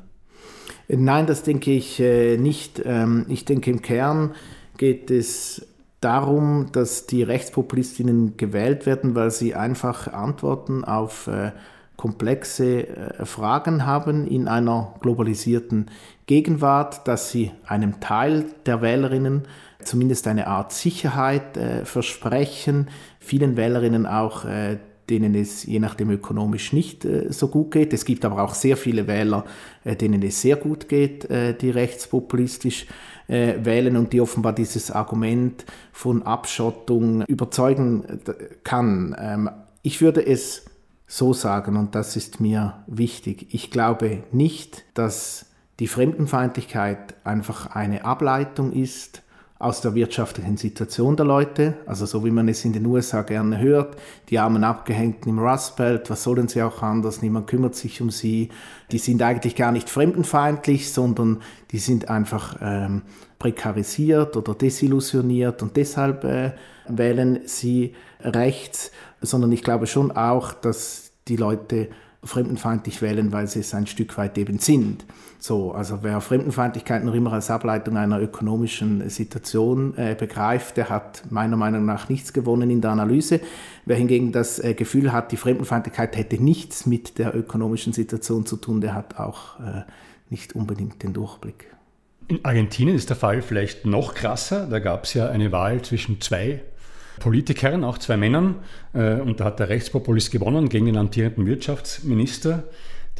Nein, 0.88 1.26
das 1.26 1.42
denke 1.42 1.72
ich 1.72 1.98
äh, 2.00 2.36
nicht. 2.36 2.82
Ähm, 2.84 3.24
ich 3.28 3.46
denke, 3.46 3.70
im 3.70 3.80
Kern 3.80 4.34
geht 4.76 5.10
es 5.10 5.66
darum, 6.00 6.68
dass 6.72 7.06
die 7.06 7.22
Rechtspopulistinnen 7.22 8.36
gewählt 8.36 8.84
werden, 8.84 9.14
weil 9.14 9.30
sie 9.30 9.54
einfach 9.54 10.08
Antworten 10.08 10.84
auf 10.84 11.28
äh, 11.28 11.52
komplexe 11.96 12.88
äh, 12.88 13.24
Fragen 13.24 13.86
haben 13.86 14.26
in 14.26 14.48
einer 14.48 14.94
globalisierten 15.00 15.90
Gegenwart, 16.26 17.06
dass 17.06 17.30
sie 17.30 17.50
einem 17.66 18.00
Teil 18.00 18.46
der 18.66 18.82
Wählerinnen 18.82 19.42
zumindest 19.82 20.26
eine 20.26 20.46
Art 20.46 20.72
Sicherheit 20.72 21.56
äh, 21.56 21.84
versprechen, 21.84 22.88
vielen 23.20 23.56
Wählerinnen 23.56 24.06
auch, 24.06 24.44
äh, 24.44 24.78
denen 25.10 25.34
es 25.34 25.64
je 25.64 25.78
nachdem 25.78 26.10
ökonomisch 26.10 26.72
nicht 26.72 27.04
äh, 27.04 27.30
so 27.30 27.48
gut 27.48 27.72
geht. 27.72 27.92
Es 27.92 28.04
gibt 28.04 28.24
aber 28.24 28.42
auch 28.42 28.54
sehr 28.54 28.76
viele 28.76 29.06
Wähler, 29.06 29.44
äh, 29.84 29.96
denen 29.96 30.22
es 30.22 30.40
sehr 30.40 30.56
gut 30.56 30.88
geht, 30.88 31.30
äh, 31.30 31.54
die 31.54 31.70
rechtspopulistisch 31.70 32.86
wählen 33.26 33.96
und 33.96 34.12
die 34.12 34.20
offenbar 34.20 34.52
dieses 34.52 34.90
Argument 34.90 35.64
von 35.92 36.24
Abschottung 36.24 37.22
überzeugen 37.22 38.04
kann. 38.64 39.16
Ähm, 39.18 39.48
ich 39.80 40.02
würde 40.02 40.26
es 40.26 40.66
so 41.16 41.32
sagen, 41.32 41.76
und 41.76 41.94
das 41.94 42.16
ist 42.16 42.40
mir 42.40 42.82
wichtig, 42.88 43.46
ich 43.54 43.70
glaube 43.70 44.24
nicht, 44.32 44.84
dass 44.94 45.46
die 45.78 45.86
Fremdenfeindlichkeit 45.86 47.14
einfach 47.22 47.66
eine 47.66 48.04
Ableitung 48.04 48.72
ist 48.72 49.22
aus 49.60 49.80
der 49.80 49.94
wirtschaftlichen 49.94 50.56
Situation 50.56 51.16
der 51.16 51.24
Leute, 51.24 51.74
also 51.86 52.04
so 52.04 52.24
wie 52.24 52.32
man 52.32 52.48
es 52.48 52.64
in 52.64 52.72
den 52.72 52.84
USA 52.86 53.22
gerne 53.22 53.60
hört, 53.60 53.96
die 54.28 54.40
armen 54.40 54.64
Abgehängten 54.64 55.30
im 55.30 55.38
Rust 55.38 55.76
Belt, 55.76 56.10
was 56.10 56.24
sollen 56.24 56.48
sie 56.48 56.62
auch 56.62 56.82
anders, 56.82 57.22
niemand 57.22 57.46
kümmert 57.46 57.76
sich 57.76 58.00
um 58.02 58.10
sie, 58.10 58.48
die 58.90 58.98
sind 58.98 59.22
eigentlich 59.22 59.54
gar 59.54 59.70
nicht 59.70 59.88
fremdenfeindlich, 59.88 60.92
sondern 60.92 61.42
die 61.70 61.78
sind 61.78 62.10
einfach 62.10 62.56
ähm, 62.60 63.02
prekarisiert 63.38 64.36
oder 64.36 64.54
desillusioniert 64.54 65.62
und 65.62 65.76
deshalb 65.76 66.24
äh, 66.24 66.54
wählen 66.88 67.42
sie 67.46 67.94
rechts, 68.20 68.90
sondern 69.20 69.52
ich 69.52 69.62
glaube 69.62 69.86
schon 69.86 70.10
auch, 70.12 70.52
dass 70.52 71.03
die 71.28 71.36
Leute 71.36 71.88
fremdenfeindlich 72.24 73.02
wählen, 73.02 73.32
weil 73.32 73.46
sie 73.46 73.60
es 73.60 73.74
ein 73.74 73.86
Stück 73.86 74.16
weit 74.16 74.38
eben 74.38 74.58
sind. 74.58 75.04
So, 75.38 75.72
also 75.72 75.98
wer 76.02 76.20
Fremdenfeindlichkeit 76.20 77.04
noch 77.04 77.14
immer 77.14 77.32
als 77.32 77.50
Ableitung 77.50 77.96
einer 77.96 78.20
ökonomischen 78.20 79.08
Situation 79.10 79.96
äh, 79.96 80.16
begreift, 80.18 80.76
der 80.78 80.88
hat 80.88 81.22
meiner 81.30 81.56
Meinung 81.56 81.84
nach 81.84 82.08
nichts 82.08 82.32
gewonnen 82.32 82.70
in 82.70 82.80
der 82.80 82.92
Analyse. 82.92 83.40
Wer 83.84 83.96
hingegen 83.96 84.32
das 84.32 84.58
äh, 84.58 84.74
Gefühl 84.74 85.12
hat, 85.12 85.32
die 85.32 85.36
Fremdenfeindlichkeit 85.36 86.16
hätte 86.16 86.42
nichts 86.42 86.86
mit 86.86 87.18
der 87.18 87.36
ökonomischen 87.36 87.92
Situation 87.92 88.46
zu 88.46 88.56
tun, 88.56 88.80
der 88.80 88.94
hat 88.94 89.18
auch 89.18 89.60
äh, 89.60 89.82
nicht 90.30 90.54
unbedingt 90.54 91.02
den 91.02 91.12
Durchblick. 91.12 91.66
In 92.28 92.42
Argentinien 92.42 92.96
ist 92.96 93.10
der 93.10 93.16
Fall 93.16 93.42
vielleicht 93.42 93.84
noch 93.84 94.14
krasser. 94.14 94.66
Da 94.66 94.78
gab 94.78 95.04
es 95.04 95.12
ja 95.12 95.28
eine 95.28 95.52
Wahl 95.52 95.82
zwischen 95.82 96.22
zwei 96.22 96.62
Politikern, 97.20 97.84
auch 97.84 97.98
zwei 97.98 98.16
Männern. 98.16 98.56
Äh, 98.92 99.20
und 99.20 99.40
da 99.40 99.44
hat 99.44 99.60
der 99.60 99.68
Rechtspopulist 99.68 100.30
gewonnen 100.30 100.68
gegen 100.68 100.86
den 100.86 100.96
amtierenden 100.96 101.46
Wirtschaftsminister, 101.46 102.64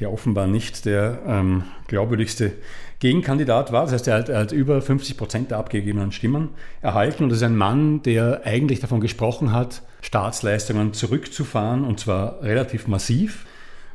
der 0.01 0.13
offenbar 0.13 0.47
nicht 0.47 0.85
der 0.87 1.21
ähm, 1.27 1.65
glaubwürdigste 1.87 2.53
Gegenkandidat 2.99 3.73
war. 3.73 3.85
Das 3.85 3.93
heißt, 3.93 4.09
er 4.09 4.19
hat, 4.19 4.29
er 4.29 4.41
hat 4.41 4.53
über 4.53 4.81
50 4.81 5.17
Prozent 5.17 5.51
der 5.51 5.59
abgegebenen 5.59 6.11
Stimmen 6.11 6.51
erhalten. 6.81 7.25
Und 7.25 7.29
das 7.29 7.39
ist 7.39 7.45
ein 7.45 7.57
Mann, 7.57 8.03
der 8.03 8.43
eigentlich 8.45 8.81
davon 8.81 9.01
gesprochen 9.01 9.53
hat, 9.53 9.83
Staatsleistungen 10.01 10.93
zurückzufahren 10.93 11.85
und 11.85 12.01
zwar 12.01 12.43
relativ 12.43 12.89
massiv. 12.89 13.47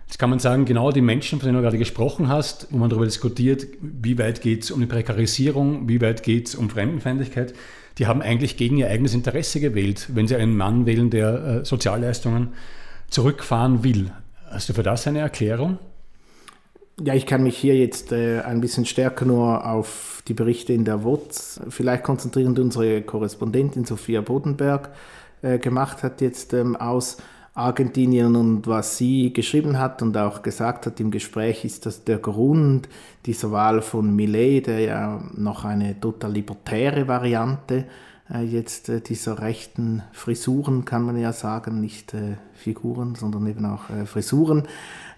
Jetzt 0.08 0.18
kann 0.18 0.32
man 0.32 0.40
sagen, 0.40 0.66
genau 0.66 0.92
die 0.92 1.02
Menschen, 1.02 1.40
von 1.40 1.46
denen 1.48 1.58
du 1.58 1.62
gerade 1.62 1.78
gesprochen 1.78 2.30
hast, 2.30 2.68
wo 2.72 2.78
man 2.78 2.90
darüber 2.90 3.06
diskutiert, 3.06 3.68
wie 3.80 4.18
weit 4.18 4.42
geht 4.42 4.64
es 4.64 4.72
um 4.72 4.80
die 4.80 4.88
Prekarisierung, 4.88 5.88
wie 5.88 6.02
weit 6.02 6.24
geht 6.24 6.48
es 6.48 6.56
um 6.56 6.70
Fremdenfeindlichkeit, 6.72 7.54
die 8.00 8.08
haben 8.08 8.22
eigentlich 8.22 8.56
gegen 8.58 8.78
ihr 8.78 8.90
eigenes 8.90 9.14
Interesse 9.14 9.60
gewählt, 9.60 10.08
wenn 10.14 10.28
sie 10.28 10.38
einen 10.38 10.56
Mann 10.56 10.86
wählen, 10.86 11.10
der 11.10 11.62
äh, 11.62 11.66
Sozialleistungen 11.66 12.54
zurückfahren 13.10 13.84
will. 13.84 14.12
Hast 14.50 14.70
du 14.70 14.74
für 14.74 14.84
das 14.84 15.06
eine 15.06 15.20
Erklärung? 15.20 15.78
Ja, 17.02 17.14
ich 17.14 17.26
kann 17.26 17.44
mich 17.44 17.58
hier 17.58 17.78
jetzt 17.78 18.12
äh, 18.12 18.42
ein 18.42 18.62
bisschen 18.62 18.86
stärker 18.86 19.26
nur 19.26 19.66
auf 19.66 20.24
die 20.28 20.34
Berichte 20.34 20.74
in 20.74 20.86
der 20.86 21.04
WOTS 21.04 21.62
vielleicht 21.70 22.04
konzentrieren, 22.04 22.56
die 22.56 22.62
unsere 22.62 23.02
Korrespondentin 23.02 23.86
Sophia 23.86 24.22
Bodenberg 24.22 24.90
äh, 25.42 25.60
gemacht 25.60 26.04
hat 26.04 26.22
jetzt 26.22 26.54
ähm, 26.54 26.76
aus. 26.76 27.18
Argentinien 27.54 28.36
und 28.36 28.68
was 28.68 28.98
sie 28.98 29.34
geschrieben 29.34 29.78
hat 29.80 30.02
und 30.02 30.16
auch 30.18 30.42
gesagt 30.42 30.86
hat 30.86 31.00
im 31.00 31.12
Gespräch, 31.12 31.66
ist, 31.66 31.86
dass 31.86 32.04
der 32.04 32.20
Grund 32.20 32.88
dieser 33.26 33.52
Wahl 33.52 33.82
von 33.82 34.16
Millet, 34.16 34.68
der 34.68 34.80
ja 34.80 35.24
noch 35.36 35.66
eine 35.66 36.00
total 36.00 36.32
libertäre 36.32 37.08
Variante 37.08 37.86
äh, 38.32 38.44
jetzt 38.44 38.90
äh, 38.90 39.02
dieser 39.02 39.42
rechten 39.42 40.04
Frisuren, 40.12 40.86
kann 40.86 41.04
man 41.04 41.18
ja 41.18 41.34
sagen, 41.34 41.82
nicht 41.82 42.14
äh, 42.14 42.38
Figuren, 42.54 43.16
sondern 43.16 43.48
eben 43.48 43.66
auch 43.66 43.90
äh, 43.90 44.06
Frisuren, 44.06 44.68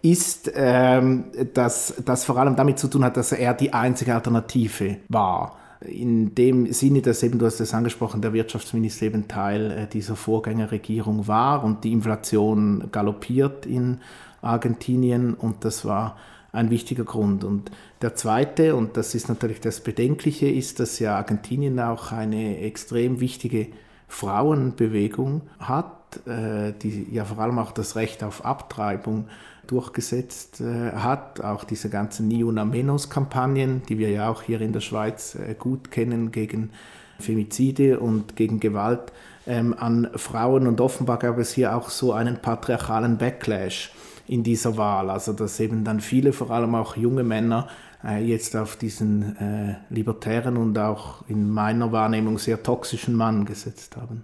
ist, 0.02 0.52
ähm, 0.56 1.26
dass 1.54 1.94
das 2.04 2.26
vor 2.26 2.38
allem 2.38 2.56
damit 2.56 2.80
zu 2.80 2.88
tun 2.88 3.04
hat, 3.04 3.18
dass 3.18 3.32
er 3.34 3.54
die 3.54 3.74
einzige 3.74 4.16
Alternative 4.16 4.98
war 5.10 5.61
in 5.86 6.36
dem 6.36 6.72
Sinne, 6.72 7.02
dass 7.02 7.24
eben, 7.24 7.40
du 7.40 7.46
hast 7.46 7.60
es 7.60 7.74
angesprochen, 7.74 8.22
der 8.22 8.34
Wirtschaftsminister 8.34 9.08
eben 9.08 9.28
Teil 9.28 9.72
äh, 9.72 9.88
dieser 9.88 10.16
Vorgängerregierung 10.16 11.28
war 11.28 11.64
und 11.64 11.84
die 11.84 11.92
Inflation 11.92 12.90
galoppiert 12.92 13.66
in 13.66 14.00
Argentinien 14.42 15.34
und 15.34 15.66
das 15.66 15.86
war 15.86 16.18
ein 16.52 16.70
wichtiger 16.70 17.04
Grund. 17.04 17.44
Und 17.44 17.72
der 18.02 18.16
zweite, 18.16 18.76
und 18.76 18.98
das 18.98 19.16
ist 19.16 19.30
natürlich 19.30 19.62
das 19.62 19.82
Bedenkliche, 19.82 20.50
ist, 20.50 20.80
dass 20.80 21.00
ja 21.00 21.16
Argentinien 21.16 21.80
auch 21.80 22.12
eine 22.12 22.60
extrem 22.60 23.20
wichtige 23.20 23.68
Frauenbewegung 24.08 25.42
hat, 25.60 26.28
äh, 26.28 26.74
die 26.82 27.08
ja 27.12 27.26
vor 27.26 27.40
allem 27.40 27.58
auch 27.58 27.72
das 27.72 27.96
Recht 27.96 28.24
auf 28.24 28.44
Abtreibung 28.44 29.28
durchgesetzt 29.68 30.62
äh, 30.62 30.92
hat. 30.92 31.42
Auch 31.42 31.64
diese 31.64 31.90
ganzen 31.90 32.28
Ni 32.28 32.44
Una 32.44 32.66
Menos-Kampagnen, 32.66 33.84
die 33.88 33.98
wir 33.98 34.10
ja 34.10 34.30
auch 34.30 34.42
hier 34.42 34.62
in 34.62 34.74
der 34.74 34.82
Schweiz 34.82 35.36
äh, 35.36 35.56
gut 35.58 35.92
kennen 35.92 36.32
gegen 36.32 36.72
Femizide 37.20 38.00
und 38.00 38.36
gegen 38.36 38.60
Gewalt 38.60 39.12
ähm, 39.48 39.76
an 39.78 40.10
Frauen. 40.16 40.68
Und 40.68 40.82
offenbar 40.82 41.20
gab 41.20 41.38
es 41.38 41.54
hier 41.54 41.76
auch 41.76 41.90
so 41.90 42.14
einen 42.14 42.38
patriarchalen 42.38 43.18
Backlash 43.18 43.94
in 44.28 44.44
dieser 44.44 44.78
Wahl. 44.78 45.10
Also 45.10 45.34
dass 45.34 45.60
eben 45.60 45.84
dann 45.84 46.02
viele, 46.02 46.34
vor 46.34 46.52
allem 46.52 46.76
auch 46.76 46.98
junge 46.98 47.24
Männer, 47.24 47.68
äh, 48.04 48.24
jetzt 48.24 48.56
auf 48.56 48.76
diesen 48.76 49.78
libertären 49.90 50.58
und 50.58 50.78
auch 50.78 51.28
in 51.28 51.50
meiner 51.50 51.92
Wahrnehmung 51.92 52.40
sehr 52.40 52.64
toxischen 52.64 53.16
Mann 53.16 53.46
gesetzt 53.46 53.96
haben. 53.96 54.24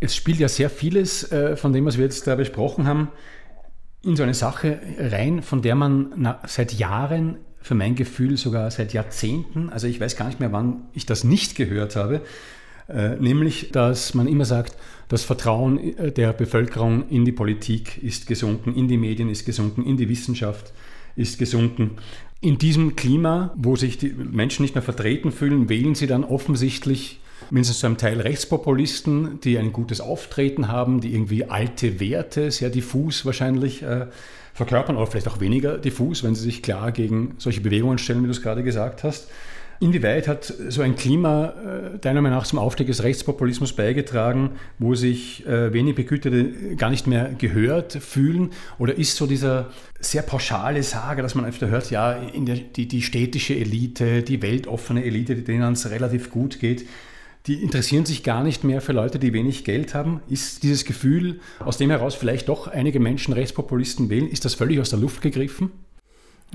Es 0.00 0.16
spielt 0.16 0.38
ja 0.38 0.48
sehr 0.48 0.68
vieles 0.68 1.32
von 1.54 1.72
dem, 1.72 1.86
was 1.86 1.96
wir 1.96 2.04
jetzt 2.04 2.26
da 2.26 2.34
besprochen 2.34 2.88
haben, 2.88 3.08
in 4.04 4.16
so 4.16 4.22
eine 4.22 4.34
Sache 4.34 4.80
rein, 4.98 5.42
von 5.42 5.62
der 5.62 5.74
man 5.74 6.36
seit 6.46 6.72
Jahren, 6.72 7.36
für 7.60 7.74
mein 7.76 7.94
Gefühl 7.94 8.36
sogar 8.36 8.70
seit 8.72 8.92
Jahrzehnten, 8.92 9.70
also 9.70 9.86
ich 9.86 10.00
weiß 10.00 10.16
gar 10.16 10.26
nicht 10.26 10.40
mehr, 10.40 10.52
wann 10.52 10.82
ich 10.94 11.06
das 11.06 11.22
nicht 11.22 11.54
gehört 11.54 11.94
habe, 11.94 12.20
äh, 12.88 13.16
nämlich, 13.16 13.70
dass 13.70 14.14
man 14.14 14.26
immer 14.26 14.44
sagt, 14.44 14.76
das 15.08 15.22
Vertrauen 15.22 15.78
äh, 15.96 16.10
der 16.10 16.32
Bevölkerung 16.32 17.08
in 17.08 17.24
die 17.24 17.32
Politik 17.32 18.02
ist 18.02 18.26
gesunken, 18.26 18.74
in 18.74 18.88
die 18.88 18.96
Medien 18.96 19.28
ist 19.28 19.46
gesunken, 19.46 19.84
in 19.86 19.96
die 19.96 20.08
Wissenschaft 20.08 20.72
ist 21.14 21.38
gesunken. 21.38 21.92
In 22.40 22.58
diesem 22.58 22.96
Klima, 22.96 23.54
wo 23.56 23.76
sich 23.76 23.98
die 23.98 24.08
Menschen 24.10 24.62
nicht 24.62 24.74
mehr 24.74 24.82
vertreten 24.82 25.30
fühlen, 25.30 25.68
wählen 25.68 25.94
sie 25.94 26.08
dann 26.08 26.24
offensichtlich 26.24 27.20
mindestens 27.50 27.80
zu 27.80 27.86
einem 27.86 27.98
Teil 27.98 28.20
Rechtspopulisten, 28.20 29.40
die 29.40 29.58
ein 29.58 29.72
gutes 29.72 30.00
Auftreten 30.00 30.68
haben, 30.68 31.00
die 31.00 31.14
irgendwie 31.14 31.44
alte 31.44 32.00
Werte, 32.00 32.50
sehr 32.50 32.70
diffus 32.70 33.24
wahrscheinlich 33.26 33.82
äh, 33.82 34.06
verkörpern, 34.54 34.96
oder 34.96 35.06
vielleicht 35.06 35.28
auch 35.28 35.40
weniger 35.40 35.78
diffus, 35.78 36.22
wenn 36.24 36.34
sie 36.34 36.42
sich 36.42 36.62
klar 36.62 36.92
gegen 36.92 37.34
solche 37.38 37.60
Bewegungen 37.60 37.98
stellen, 37.98 38.22
wie 38.22 38.26
du 38.26 38.32
es 38.32 38.42
gerade 38.42 38.62
gesagt 38.62 39.04
hast. 39.04 39.28
Inwieweit 39.82 40.28
hat 40.28 40.44
so 40.44 40.80
ein 40.80 40.94
Klima 40.94 41.46
äh, 41.46 41.98
deiner 41.98 42.20
Meinung 42.20 42.38
nach 42.38 42.46
zum 42.46 42.60
Aufstieg 42.60 42.86
des 42.86 43.02
Rechtspopulismus 43.02 43.72
beigetragen, 43.72 44.50
wo 44.78 44.94
sich 44.94 45.44
äh, 45.44 45.72
wenig 45.72 45.96
Begüterte 45.96 46.76
gar 46.76 46.88
nicht 46.88 47.08
mehr 47.08 47.34
gehört 47.36 47.94
fühlen? 47.94 48.50
Oder 48.78 48.96
ist 48.96 49.16
so 49.16 49.26
dieser 49.26 49.70
sehr 49.98 50.22
pauschale 50.22 50.84
Sage, 50.84 51.22
dass 51.22 51.34
man 51.34 51.46
öfter 51.46 51.66
hört, 51.66 51.90
ja, 51.90 52.14
der, 52.14 52.58
die, 52.58 52.86
die 52.86 53.02
städtische 53.02 53.56
Elite, 53.56 54.22
die 54.22 54.40
weltoffene 54.40 55.02
Elite, 55.04 55.34
denen 55.34 55.72
es 55.72 55.90
relativ 55.90 56.30
gut 56.30 56.60
geht, 56.60 56.86
die 57.46 57.62
interessieren 57.62 58.06
sich 58.06 58.22
gar 58.22 58.44
nicht 58.44 58.62
mehr 58.62 58.80
für 58.80 58.92
Leute, 58.92 59.18
die 59.18 59.32
wenig 59.32 59.64
Geld 59.64 59.94
haben. 59.94 60.20
Ist 60.28 60.62
dieses 60.62 60.84
Gefühl, 60.84 61.40
aus 61.58 61.76
dem 61.76 61.90
heraus 61.90 62.14
vielleicht 62.14 62.48
doch 62.48 62.68
einige 62.68 63.00
Menschen 63.00 63.34
Rechtspopulisten 63.34 64.10
wählen, 64.10 64.28
ist 64.28 64.44
das 64.44 64.54
völlig 64.54 64.78
aus 64.80 64.90
der 64.90 65.00
Luft 65.00 65.22
gegriffen? 65.22 65.72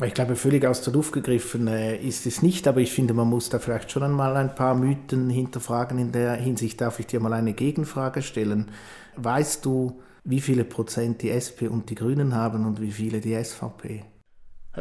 Ich 0.03 0.13
glaube, 0.13 0.35
völlig 0.35 0.63
aus 0.65 0.81
der 0.81 0.93
Luft 0.93 1.11
gegriffen 1.11 1.67
äh, 1.67 1.97
ist 1.97 2.27
es 2.27 2.43
nicht, 2.43 2.67
aber 2.67 2.81
ich 2.81 2.91
finde, 2.91 3.15
man 3.15 3.27
muss 3.27 3.49
da 3.49 3.57
vielleicht 3.57 3.91
schon 3.91 4.03
einmal 4.03 4.37
ein 4.37 4.53
paar 4.53 4.75
Mythen 4.75 5.29
hinterfragen. 5.29 5.97
In 5.97 6.11
der 6.11 6.35
Hinsicht 6.35 6.79
darf 6.79 6.99
ich 6.99 7.07
dir 7.07 7.19
mal 7.19 7.33
eine 7.33 7.53
Gegenfrage 7.53 8.21
stellen. 8.21 8.69
Weißt 9.15 9.65
du, 9.65 9.99
wie 10.23 10.39
viele 10.39 10.65
Prozent 10.65 11.23
die 11.23 11.31
SP 11.33 11.65
und 11.67 11.89
die 11.89 11.95
Grünen 11.95 12.35
haben 12.35 12.65
und 12.65 12.79
wie 12.79 12.91
viele 12.91 13.21
die 13.21 13.43
SVP? 13.43 14.03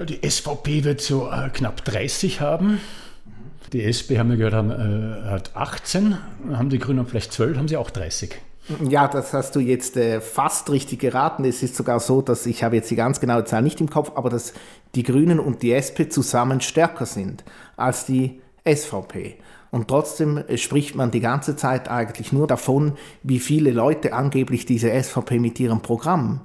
Die 0.06 0.28
SVP 0.28 0.84
wird 0.84 1.00
so 1.00 1.30
äh, 1.30 1.48
knapp 1.48 1.82
30 1.86 2.42
haben. 2.42 2.78
Die 3.72 3.82
SP, 3.84 4.18
haben 4.18 4.30
wir 4.30 4.36
gehört, 4.36 4.54
haben, 4.54 4.70
äh, 4.70 5.28
hat 5.30 5.54
18, 5.54 6.16
haben 6.52 6.70
die 6.70 6.78
Grünen 6.78 7.06
vielleicht 7.06 7.32
12, 7.32 7.56
haben 7.56 7.68
sie 7.68 7.76
auch 7.76 7.90
30. 7.90 8.36
Ja, 8.88 9.06
das 9.06 9.32
hast 9.32 9.54
du 9.54 9.60
jetzt 9.60 9.96
äh, 9.96 10.20
fast 10.20 10.70
richtig 10.70 10.98
geraten. 10.98 11.44
Es 11.44 11.62
ist 11.62 11.76
sogar 11.76 12.00
so, 12.00 12.20
dass 12.20 12.46
ich 12.46 12.64
habe 12.64 12.76
jetzt 12.76 12.90
die 12.90 12.96
ganz 12.96 13.20
genaue 13.20 13.44
Zahl 13.44 13.62
nicht 13.62 13.80
im 13.80 13.88
Kopf, 13.88 14.12
aber 14.16 14.28
dass 14.28 14.54
die 14.94 15.04
Grünen 15.04 15.38
und 15.38 15.62
die 15.62 15.72
SP 15.72 16.08
zusammen 16.10 16.60
stärker 16.60 17.06
sind 17.06 17.44
als 17.76 18.06
die 18.06 18.40
SVP. 18.64 19.36
Und 19.70 19.88
trotzdem 19.88 20.42
spricht 20.56 20.96
man 20.96 21.10
die 21.10 21.20
ganze 21.20 21.54
Zeit 21.54 21.88
eigentlich 21.88 22.32
nur 22.32 22.46
davon, 22.46 22.94
wie 23.22 23.38
viele 23.38 23.70
Leute 23.70 24.12
angeblich 24.12 24.66
diese 24.66 24.90
SVP 24.90 25.38
mit 25.38 25.60
ihrem 25.60 25.80
Programm 25.80 26.40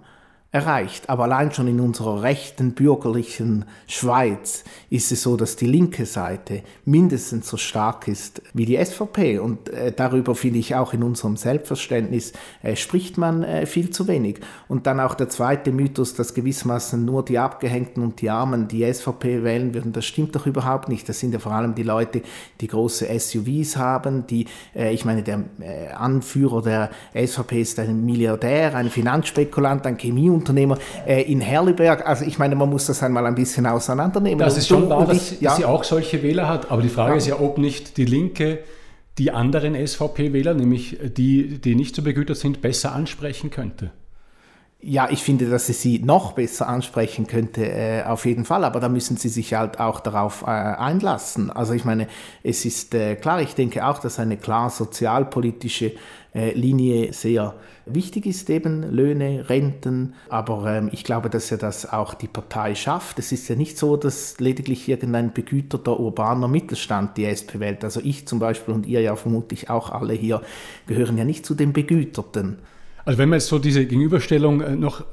erreicht. 0.52 1.10
Aber 1.10 1.24
allein 1.24 1.54
schon 1.54 1.68
in 1.68 1.80
unserer 1.80 2.24
rechten 2.24 2.74
bürgerlichen 2.74 3.66
Schweiz 3.88 4.66
ist 4.90 5.12
es 5.12 5.22
so, 5.22 5.38
dass 5.38 5.56
die 5.56 5.66
linke 5.66 6.06
Seite 6.06 6.64
mindestens 6.84 7.48
so 7.48 7.56
stark 7.56 8.10
ist 8.10 8.42
wie 8.54 8.66
die 8.66 8.84
SVP. 8.84 9.40
Und 9.40 9.70
äh, 9.70 9.94
darüber 9.94 10.36
finde 10.36 10.60
ich 10.60 10.76
auch 10.76 10.94
in 10.94 11.04
unserem 11.04 11.38
Selbstverständnis 11.38 12.34
äh, 12.64 12.76
spricht 12.76 13.18
man 13.18 13.44
äh, 13.44 13.66
viel 13.66 13.92
zu 13.92 14.10
wenig. 14.10 14.42
Und 14.68 14.88
dann 14.88 15.00
auch 15.00 15.14
der 15.14 15.30
zweite 15.30 15.72
Mythos, 15.72 16.16
dass 16.16 16.34
gewissermaßen 16.34 17.04
nur 17.04 17.24
die 17.24 17.40
Abgehängten 17.40 18.04
und 18.04 18.20
die 18.20 18.30
Armen 18.30 18.68
die 18.68 18.92
SVP 18.92 19.44
wählen 19.44 19.74
würden, 19.74 19.94
das 19.94 20.06
stimmt 20.06 20.36
doch 20.36 20.48
überhaupt 20.48 20.90
nicht. 20.90 21.08
Das 21.08 21.20
sind 21.20 21.32
ja 21.34 21.40
vor 21.40 21.54
allem 21.54 21.76
die 21.76 21.84
Leute, 21.84 22.24
die 22.60 22.68
große 22.68 23.08
SUVs 23.20 23.78
haben, 23.78 24.28
die, 24.28 24.48
äh, 24.76 24.94
ich 24.94 25.06
meine, 25.06 25.24
der 25.24 25.46
äh, 25.62 25.88
Anführer 25.94 26.62
der 26.62 26.90
SVP 27.16 27.62
ist 27.62 27.80
ein 27.80 28.06
Milliardär, 28.06 28.76
ein 28.76 28.90
Finanzspekulant, 28.90 29.86
ein 29.86 29.98
Chemie 29.98 30.30
Unternehmer 30.42 30.78
äh, 31.08 31.22
in 31.22 31.42
Herliberg. 31.42 32.06
Also 32.06 32.26
ich 32.26 32.38
meine, 32.38 32.56
man 32.56 32.70
muss 32.70 32.88
das 32.88 33.02
einmal 33.04 33.26
ein 33.26 33.36
bisschen 33.36 33.66
auseinandernehmen. 33.66 34.40
Das 34.40 34.58
ist 34.58 34.68
schon 34.68 34.90
wahr, 34.90 35.06
dass, 35.06 35.40
ja. 35.40 35.56
sie 35.56 35.66
auch 35.66 35.84
solche 35.84 36.22
Wähler 36.24 36.48
hat. 36.48 36.72
Aber 36.72 36.82
die 36.82 36.90
Frage 36.90 37.12
ja. 37.12 37.18
ist 37.18 37.28
ja, 37.28 37.40
ob 37.40 37.58
nicht 37.58 37.98
die 37.98 38.06
Linke 38.06 38.60
die 39.18 39.32
anderen 39.32 39.76
SVP-Wähler, 39.76 40.54
nämlich 40.54 40.98
die, 41.18 41.60
die 41.60 41.76
nicht 41.76 41.96
so 41.96 42.02
begütert 42.02 42.38
sind, 42.38 42.62
besser 42.62 42.94
ansprechen 42.94 43.52
könnte. 43.52 43.92
Ja, 44.84 45.10
ich 45.12 45.22
finde, 45.22 45.48
dass 45.48 45.68
sie 45.68 45.74
sie 45.74 46.00
noch 46.00 46.32
besser 46.32 46.68
ansprechen 46.68 47.28
könnte, 47.28 47.64
äh, 47.64 48.04
auf 48.04 48.26
jeden 48.26 48.46
Fall. 48.46 48.64
Aber 48.64 48.80
da 48.80 48.90
müssen 48.90 49.16
sie 49.16 49.30
sich 49.30 49.54
halt 49.54 49.80
auch 49.80 50.00
darauf 50.00 50.42
äh, 50.42 50.48
einlassen. 50.48 51.52
Also 51.52 51.74
ich 51.74 51.86
meine, 51.86 52.08
es 52.42 52.66
ist 52.66 52.96
äh, 52.96 53.16
klar, 53.16 53.42
ich 53.42 53.54
denke 53.54 53.86
auch, 53.86 54.00
dass 54.00 54.18
eine 54.18 54.38
klar 54.38 54.72
sozialpolitische 54.72 55.92
äh, 56.34 56.54
Linie 56.54 57.14
sehr 57.14 57.54
wichtig 57.86 58.26
ist, 58.26 58.50
eben 58.50 58.82
Löhne, 58.92 59.50
Renten. 59.50 60.16
Aber 60.30 60.66
ähm, 60.66 60.90
ich 60.92 61.04
glaube, 61.04 61.30
dass 61.30 61.52
ja 61.52 61.58
das 61.58 61.92
auch 61.92 62.16
die 62.16 62.28
Partei 62.28 62.74
schafft. 62.74 63.20
Es 63.20 63.32
ist 63.32 63.48
ja 63.50 63.56
nicht 63.56 63.78
so, 63.78 63.98
dass 63.98 64.40
lediglich 64.40 64.90
irgendein 64.90 65.32
begüterter 65.32 66.00
urbaner 66.00 66.48
Mittelstand 66.48 67.18
die 67.18 67.26
SP 67.30 67.60
wählt. 67.60 67.84
Also 67.84 68.02
ich 68.04 68.28
zum 68.28 68.40
Beispiel 68.40 68.74
und 68.74 68.88
ihr 68.88 69.02
ja 69.02 69.16
vermutlich 69.16 69.70
auch 69.70 69.92
alle 69.92 70.14
hier 70.14 70.42
gehören 70.88 71.20
ja 71.20 71.24
nicht 71.24 71.46
zu 71.46 71.54
den 71.54 71.72
Begüterten. 71.72 72.58
Also 73.06 73.18
wenn 73.18 73.30
man 73.30 73.40
jetzt 73.40 73.48
so 73.48 73.60
diese 73.60 73.86
Gegenüberstellung 73.86 74.62
äh, 74.62 74.76
noch 74.76 75.04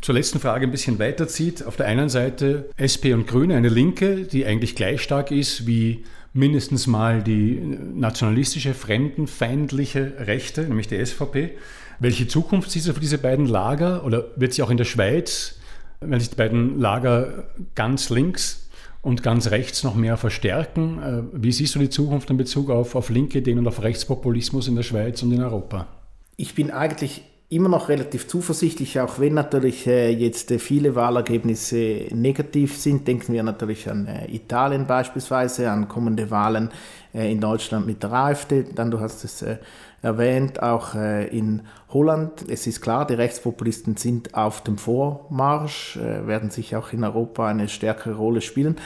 zur 0.00 0.14
letzten 0.14 0.38
Frage 0.38 0.66
ein 0.66 0.70
bisschen 0.70 0.98
weiterzieht, 0.98 1.64
auf 1.64 1.76
der 1.76 1.86
einen 1.86 2.08
Seite 2.08 2.68
SP 2.76 3.12
und 3.14 3.26
Grüne, 3.26 3.56
eine 3.56 3.68
Linke, 3.68 4.24
die 4.24 4.46
eigentlich 4.46 4.74
gleich 4.74 5.02
stark 5.02 5.30
ist 5.30 5.66
wie 5.66 6.04
mindestens 6.32 6.86
mal 6.86 7.22
die 7.22 7.60
nationalistische, 7.94 8.74
fremdenfeindliche 8.74 10.14
Rechte, 10.18 10.62
nämlich 10.62 10.86
die 10.86 11.04
SVP. 11.04 11.52
Welche 11.98 12.28
Zukunft 12.28 12.70
siehst 12.70 12.88
du 12.88 12.92
für 12.92 13.00
diese 13.00 13.18
beiden 13.18 13.46
Lager 13.46 14.04
oder 14.04 14.26
wird 14.36 14.52
sie 14.52 14.62
auch 14.62 14.70
in 14.70 14.76
der 14.76 14.84
Schweiz, 14.84 15.58
wenn 16.00 16.20
sich 16.20 16.28
die 16.28 16.36
beiden 16.36 16.78
Lager 16.78 17.44
ganz 17.74 18.10
links 18.10 18.68
und 19.00 19.22
ganz 19.22 19.50
rechts 19.50 19.82
noch 19.82 19.94
mehr 19.94 20.18
verstärken? 20.18 21.02
Äh, 21.02 21.42
wie 21.42 21.52
siehst 21.52 21.74
du 21.74 21.78
die 21.78 21.88
Zukunft 21.88 22.28
in 22.28 22.36
Bezug 22.36 22.68
auf, 22.68 22.94
auf 22.94 23.08
linke 23.08 23.38
Ideen 23.38 23.58
und 23.58 23.66
auf 23.66 23.82
Rechtspopulismus 23.82 24.68
in 24.68 24.76
der 24.76 24.82
Schweiz 24.82 25.22
und 25.22 25.32
in 25.32 25.42
Europa? 25.42 25.88
Ich 26.36 26.54
bin 26.54 26.70
eigentlich 26.70 27.22
immer 27.48 27.68
noch 27.68 27.88
relativ 27.88 28.26
zuversichtlich, 28.26 28.98
auch 29.00 29.20
wenn 29.20 29.34
natürlich 29.34 29.86
äh, 29.86 30.10
jetzt 30.10 30.50
äh, 30.50 30.58
viele 30.58 30.94
Wahlergebnisse 30.96 32.08
negativ 32.12 32.76
sind. 32.76 33.06
Denken 33.06 33.32
wir 33.32 33.42
natürlich 33.42 33.88
an 33.88 34.06
äh, 34.06 34.26
Italien 34.34 34.86
beispielsweise, 34.86 35.70
an 35.70 35.86
kommende 35.86 36.30
Wahlen 36.30 36.70
äh, 37.14 37.30
in 37.30 37.40
Deutschland 37.40 37.86
mit 37.86 38.02
der 38.02 38.12
AfD. 38.12 38.64
Dann, 38.74 38.90
du 38.90 38.98
hast 38.98 39.22
es 39.22 39.42
äh, 39.42 39.58
erwähnt, 40.02 40.60
auch 40.60 40.94
äh, 40.94 41.26
in 41.28 41.62
Holland. 41.96 42.44
Es 42.48 42.66
ist 42.66 42.82
klar, 42.82 43.06
die 43.06 43.14
Rechtspopulisten 43.14 43.96
sind 43.96 44.34
auf 44.34 44.62
dem 44.62 44.76
Vormarsch, 44.76 45.98
werden 45.98 46.50
sich 46.50 46.76
auch 46.76 46.92
in 46.92 47.04
Europa 47.04 47.46
eine 47.48 47.68
stärkere 47.68 48.14
Rolle 48.14 48.42
spielen 48.42 48.76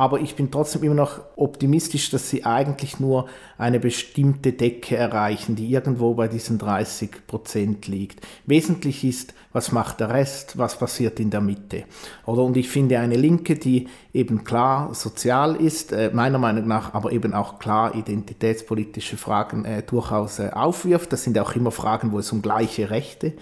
aber 0.00 0.20
ich 0.22 0.34
bin 0.34 0.50
trotzdem 0.50 0.82
immer 0.82 0.94
noch 0.94 1.20
optimistisch, 1.36 2.08
dass 2.08 2.30
sie 2.30 2.46
eigentlich 2.46 3.00
nur 3.00 3.26
eine 3.58 3.78
bestimmte 3.78 4.54
Decke 4.54 4.96
erreichen, 4.96 5.56
die 5.56 5.70
irgendwo 5.70 6.14
bei 6.14 6.26
diesen 6.26 6.56
30 6.56 7.26
Prozent 7.26 7.86
liegt. 7.86 8.26
Wesentlich 8.46 9.04
ist, 9.04 9.34
was 9.52 9.72
macht 9.72 10.00
der 10.00 10.08
Rest, 10.08 10.56
was 10.56 10.78
passiert 10.78 11.20
in 11.20 11.28
der 11.28 11.42
Mitte. 11.42 11.84
Oder 12.24 12.44
und 12.44 12.56
ich 12.56 12.70
finde 12.70 12.98
eine 12.98 13.16
Linke, 13.16 13.56
die 13.56 13.88
eben 14.14 14.44
klar 14.44 14.94
sozial 14.94 15.56
ist, 15.56 15.92
äh, 15.92 16.10
meiner 16.14 16.38
Meinung 16.38 16.66
nach 16.66 16.94
aber 16.94 17.12
eben 17.12 17.34
auch 17.34 17.58
klar 17.58 17.94
identitätspolitische 17.94 19.18
Fragen 19.18 19.66
äh, 19.66 19.82
durchaus 19.82 20.38
äh, 20.38 20.50
aufwirft. 20.50 21.12
Das 21.12 21.24
sind 21.24 21.38
auch 21.38 21.54
immer 21.54 21.72
Fragen, 21.72 22.12
wo 22.12 22.18
es 22.18 22.32
um 22.32 22.40
gleiche 22.60 22.90
Rechte 22.90 23.32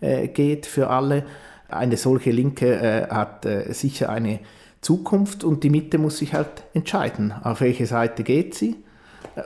äh, 0.00 0.28
geht 0.28 0.66
für 0.66 0.90
alle. 0.90 1.24
Eine 1.68 1.96
solche 1.96 2.30
Linke 2.30 2.74
äh, 2.74 3.08
hat 3.08 3.46
äh, 3.46 3.72
sicher 3.72 4.10
eine 4.10 4.40
Zukunft 4.80 5.44
und 5.44 5.64
die 5.64 5.70
Mitte 5.70 5.98
muss 5.98 6.18
sich 6.18 6.34
halt 6.34 6.64
entscheiden, 6.74 7.32
auf 7.42 7.60
welche 7.60 7.86
Seite 7.86 8.22
geht 8.22 8.54
sie, 8.54 8.76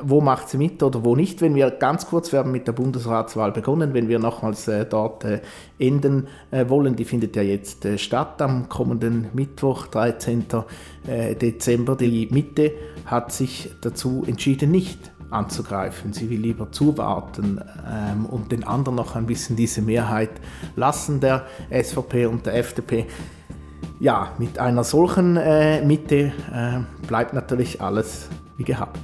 wo 0.02 0.20
macht 0.20 0.48
sie 0.48 0.58
mit 0.58 0.82
oder 0.82 1.04
wo 1.04 1.14
nicht. 1.14 1.40
Wenn 1.40 1.54
wir 1.54 1.70
ganz 1.70 2.06
kurz, 2.06 2.32
wir 2.32 2.40
haben 2.40 2.50
mit 2.50 2.66
der 2.66 2.72
Bundesratswahl 2.72 3.52
begonnen, 3.52 3.94
wenn 3.94 4.08
wir 4.08 4.18
nochmals 4.18 4.66
äh, 4.66 4.84
dort 4.84 5.24
äh, 5.24 5.40
enden 5.78 6.26
äh, 6.50 6.68
wollen, 6.68 6.96
die 6.96 7.04
findet 7.04 7.36
ja 7.36 7.42
jetzt 7.42 7.86
statt 7.98 8.42
am 8.42 8.68
kommenden 8.68 9.28
Mittwoch, 9.32 9.86
13. 9.86 10.46
Äh, 11.06 11.36
Dezember. 11.36 11.94
Die 11.96 12.28
Mitte 12.32 12.72
hat 13.06 13.32
sich 13.32 13.70
dazu 13.80 14.24
entschieden, 14.26 14.70
nicht 14.70 15.12
anzugreifen. 15.30 16.12
Sie 16.12 16.30
will 16.30 16.40
lieber 16.40 16.70
zuwarten 16.72 17.60
ähm, 17.86 18.26
und 18.26 18.52
den 18.52 18.64
anderen 18.64 18.96
noch 18.96 19.14
ein 19.14 19.26
bisschen 19.26 19.56
diese 19.56 19.82
Mehrheit 19.82 20.30
lassen, 20.76 21.20
der 21.20 21.46
SVP 21.70 22.26
und 22.26 22.46
der 22.46 22.56
FDP 22.56 23.06
ja, 24.00 24.32
mit 24.38 24.58
einer 24.58 24.84
solchen 24.84 25.36
äh, 25.36 25.84
Mitte 25.84 26.32
äh, 26.52 27.06
bleibt 27.06 27.32
natürlich 27.32 27.80
alles 27.80 28.28
wie 28.56 28.64
gehabt. 28.64 28.98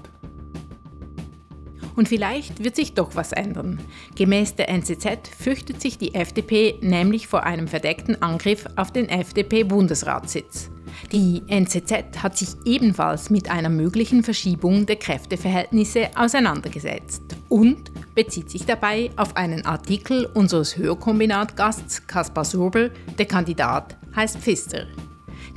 Und 1.96 2.08
vielleicht 2.08 2.64
wird 2.64 2.74
sich 2.74 2.94
doch 2.94 3.14
was 3.14 3.32
ändern. 3.32 3.80
Gemäß 4.16 4.56
der 4.56 4.68
NZZ 4.68 5.28
fürchtet 5.36 5.80
sich 5.80 5.96
die 5.96 6.14
FDP 6.14 6.78
nämlich 6.80 7.28
vor 7.28 7.44
einem 7.44 7.68
verdeckten 7.68 8.20
Angriff 8.20 8.66
auf 8.76 8.90
den 8.90 9.08
FDP-Bundesratssitz. 9.08 10.70
Die 11.12 11.42
NZZ 11.46 12.22
hat 12.22 12.36
sich 12.36 12.48
ebenfalls 12.64 13.30
mit 13.30 13.50
einer 13.50 13.68
möglichen 13.68 14.22
Verschiebung 14.22 14.86
der 14.86 14.96
Kräfteverhältnisse 14.96 16.08
auseinandergesetzt 16.16 17.22
und 17.48 17.92
bezieht 18.14 18.50
sich 18.50 18.66
dabei 18.66 19.10
auf 19.16 19.36
einen 19.36 19.66
Artikel 19.66 20.26
unseres 20.34 20.76
Hörkombinat-Gasts 20.76 22.06
Kaspar 22.06 22.44
Surbel, 22.44 22.92
der 23.18 23.26
Kandidat 23.26 23.96
heißt 24.14 24.38
Pfister. 24.38 24.86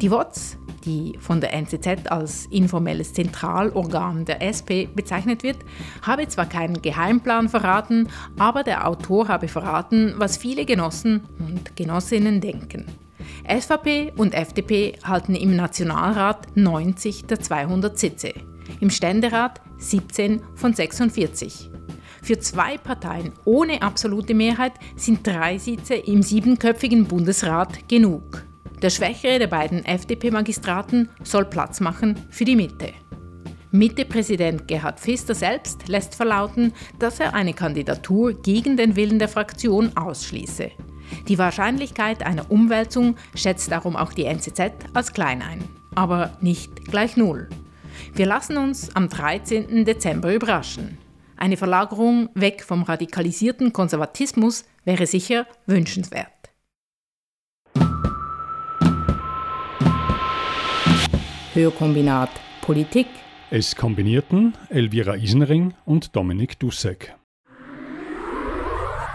Die 0.02 0.12
WOTS, 0.12 0.58
die 0.86 1.18
von 1.20 1.42
der 1.42 1.54
NZZ 1.54 2.10
als 2.10 2.46
informelles 2.48 3.14
Zentralorgan 3.14 4.26
der 4.26 4.42
SP 4.42 4.88
bezeichnet 4.94 5.44
wird, 5.44 5.58
habe 6.02 6.28
zwar 6.28 6.46
keinen 6.48 6.82
Geheimplan 6.82 7.50
verraten, 7.50 8.08
aber 8.38 8.64
der 8.64 8.88
Autor 8.88 9.28
habe 9.28 9.48
verraten, 9.48 10.14
was 10.18 10.38
viele 10.38 10.66
Genossen 10.66 11.22
und 11.40 11.76
Genossinnen 11.76 12.42
denken. 12.42 12.86
SVP 13.48 14.12
und 14.18 14.34
FDP 14.34 15.00
halten 15.04 15.34
im 15.34 15.56
Nationalrat 15.56 16.48
90 16.56 17.28
der 17.28 17.40
200 17.40 17.98
Sitze, 17.98 18.34
im 18.82 18.90
Ständerat 18.90 19.62
17 19.78 20.42
von 20.56 20.74
46. 20.74 21.70
Für 22.22 22.40
zwei 22.40 22.78
Parteien 22.78 23.32
ohne 23.46 23.82
absolute 23.82 24.34
Mehrheit 24.34 24.74
sind 24.98 25.26
drei 25.26 25.58
Sitze 25.60 25.96
im 25.96 26.24
siebenköpfigen 26.24 27.06
Bundesrat 27.06 27.88
genug. 27.88 28.46
Der 28.82 28.90
schwächere 28.90 29.40
der 29.40 29.48
beiden 29.48 29.86
FDP-Magistraten 29.86 31.08
soll 31.24 31.46
Platz 31.46 31.80
machen 31.80 32.16
für 32.30 32.44
die 32.44 32.58
Mitte. 32.58 32.92
Mitte-Präsident 33.72 34.68
Gerhard 34.68 35.00
Pfister 35.00 35.36
selbst 35.36 35.88
lässt 35.88 36.16
verlauten, 36.16 36.74
dass 37.00 37.22
er 37.22 37.34
eine 37.34 37.54
Kandidatur 37.54 38.34
gegen 38.34 38.76
den 38.76 38.98
Willen 38.98 39.20
der 39.20 39.30
Fraktion 39.30 39.96
ausschließe. 39.96 40.72
Die 41.28 41.38
Wahrscheinlichkeit 41.38 42.24
einer 42.24 42.50
Umwälzung 42.52 43.16
schätzt 43.36 43.72
darum 43.72 43.96
auch 43.96 44.14
die 44.14 44.26
NZZ 44.26 44.72
als 44.94 45.14
klein 45.14 45.42
ein, 45.42 45.64
aber 45.96 46.38
nicht 46.42 46.86
gleich 46.86 47.18
null. 47.18 47.50
Wir 48.14 48.26
lassen 48.26 48.58
uns 48.58 48.96
am 48.96 49.10
13. 49.10 49.86
Dezember 49.86 50.34
überraschen. 50.34 50.98
Eine 51.36 51.58
Verlagerung 51.58 52.30
weg 52.34 52.64
vom 52.64 52.84
radikalisierten 52.84 53.74
Konservatismus 53.74 54.66
wäre 54.86 55.06
sicher 55.06 55.46
wünschenswert. 55.66 56.32
Hörkombinat 61.54 62.30
Politik. 62.62 63.08
Es 63.50 63.76
kombinierten 63.76 64.54
Elvira 64.70 65.16
Isenring 65.16 65.74
und 65.86 66.16
Dominik 66.16 66.60
Dussek. 66.60 67.17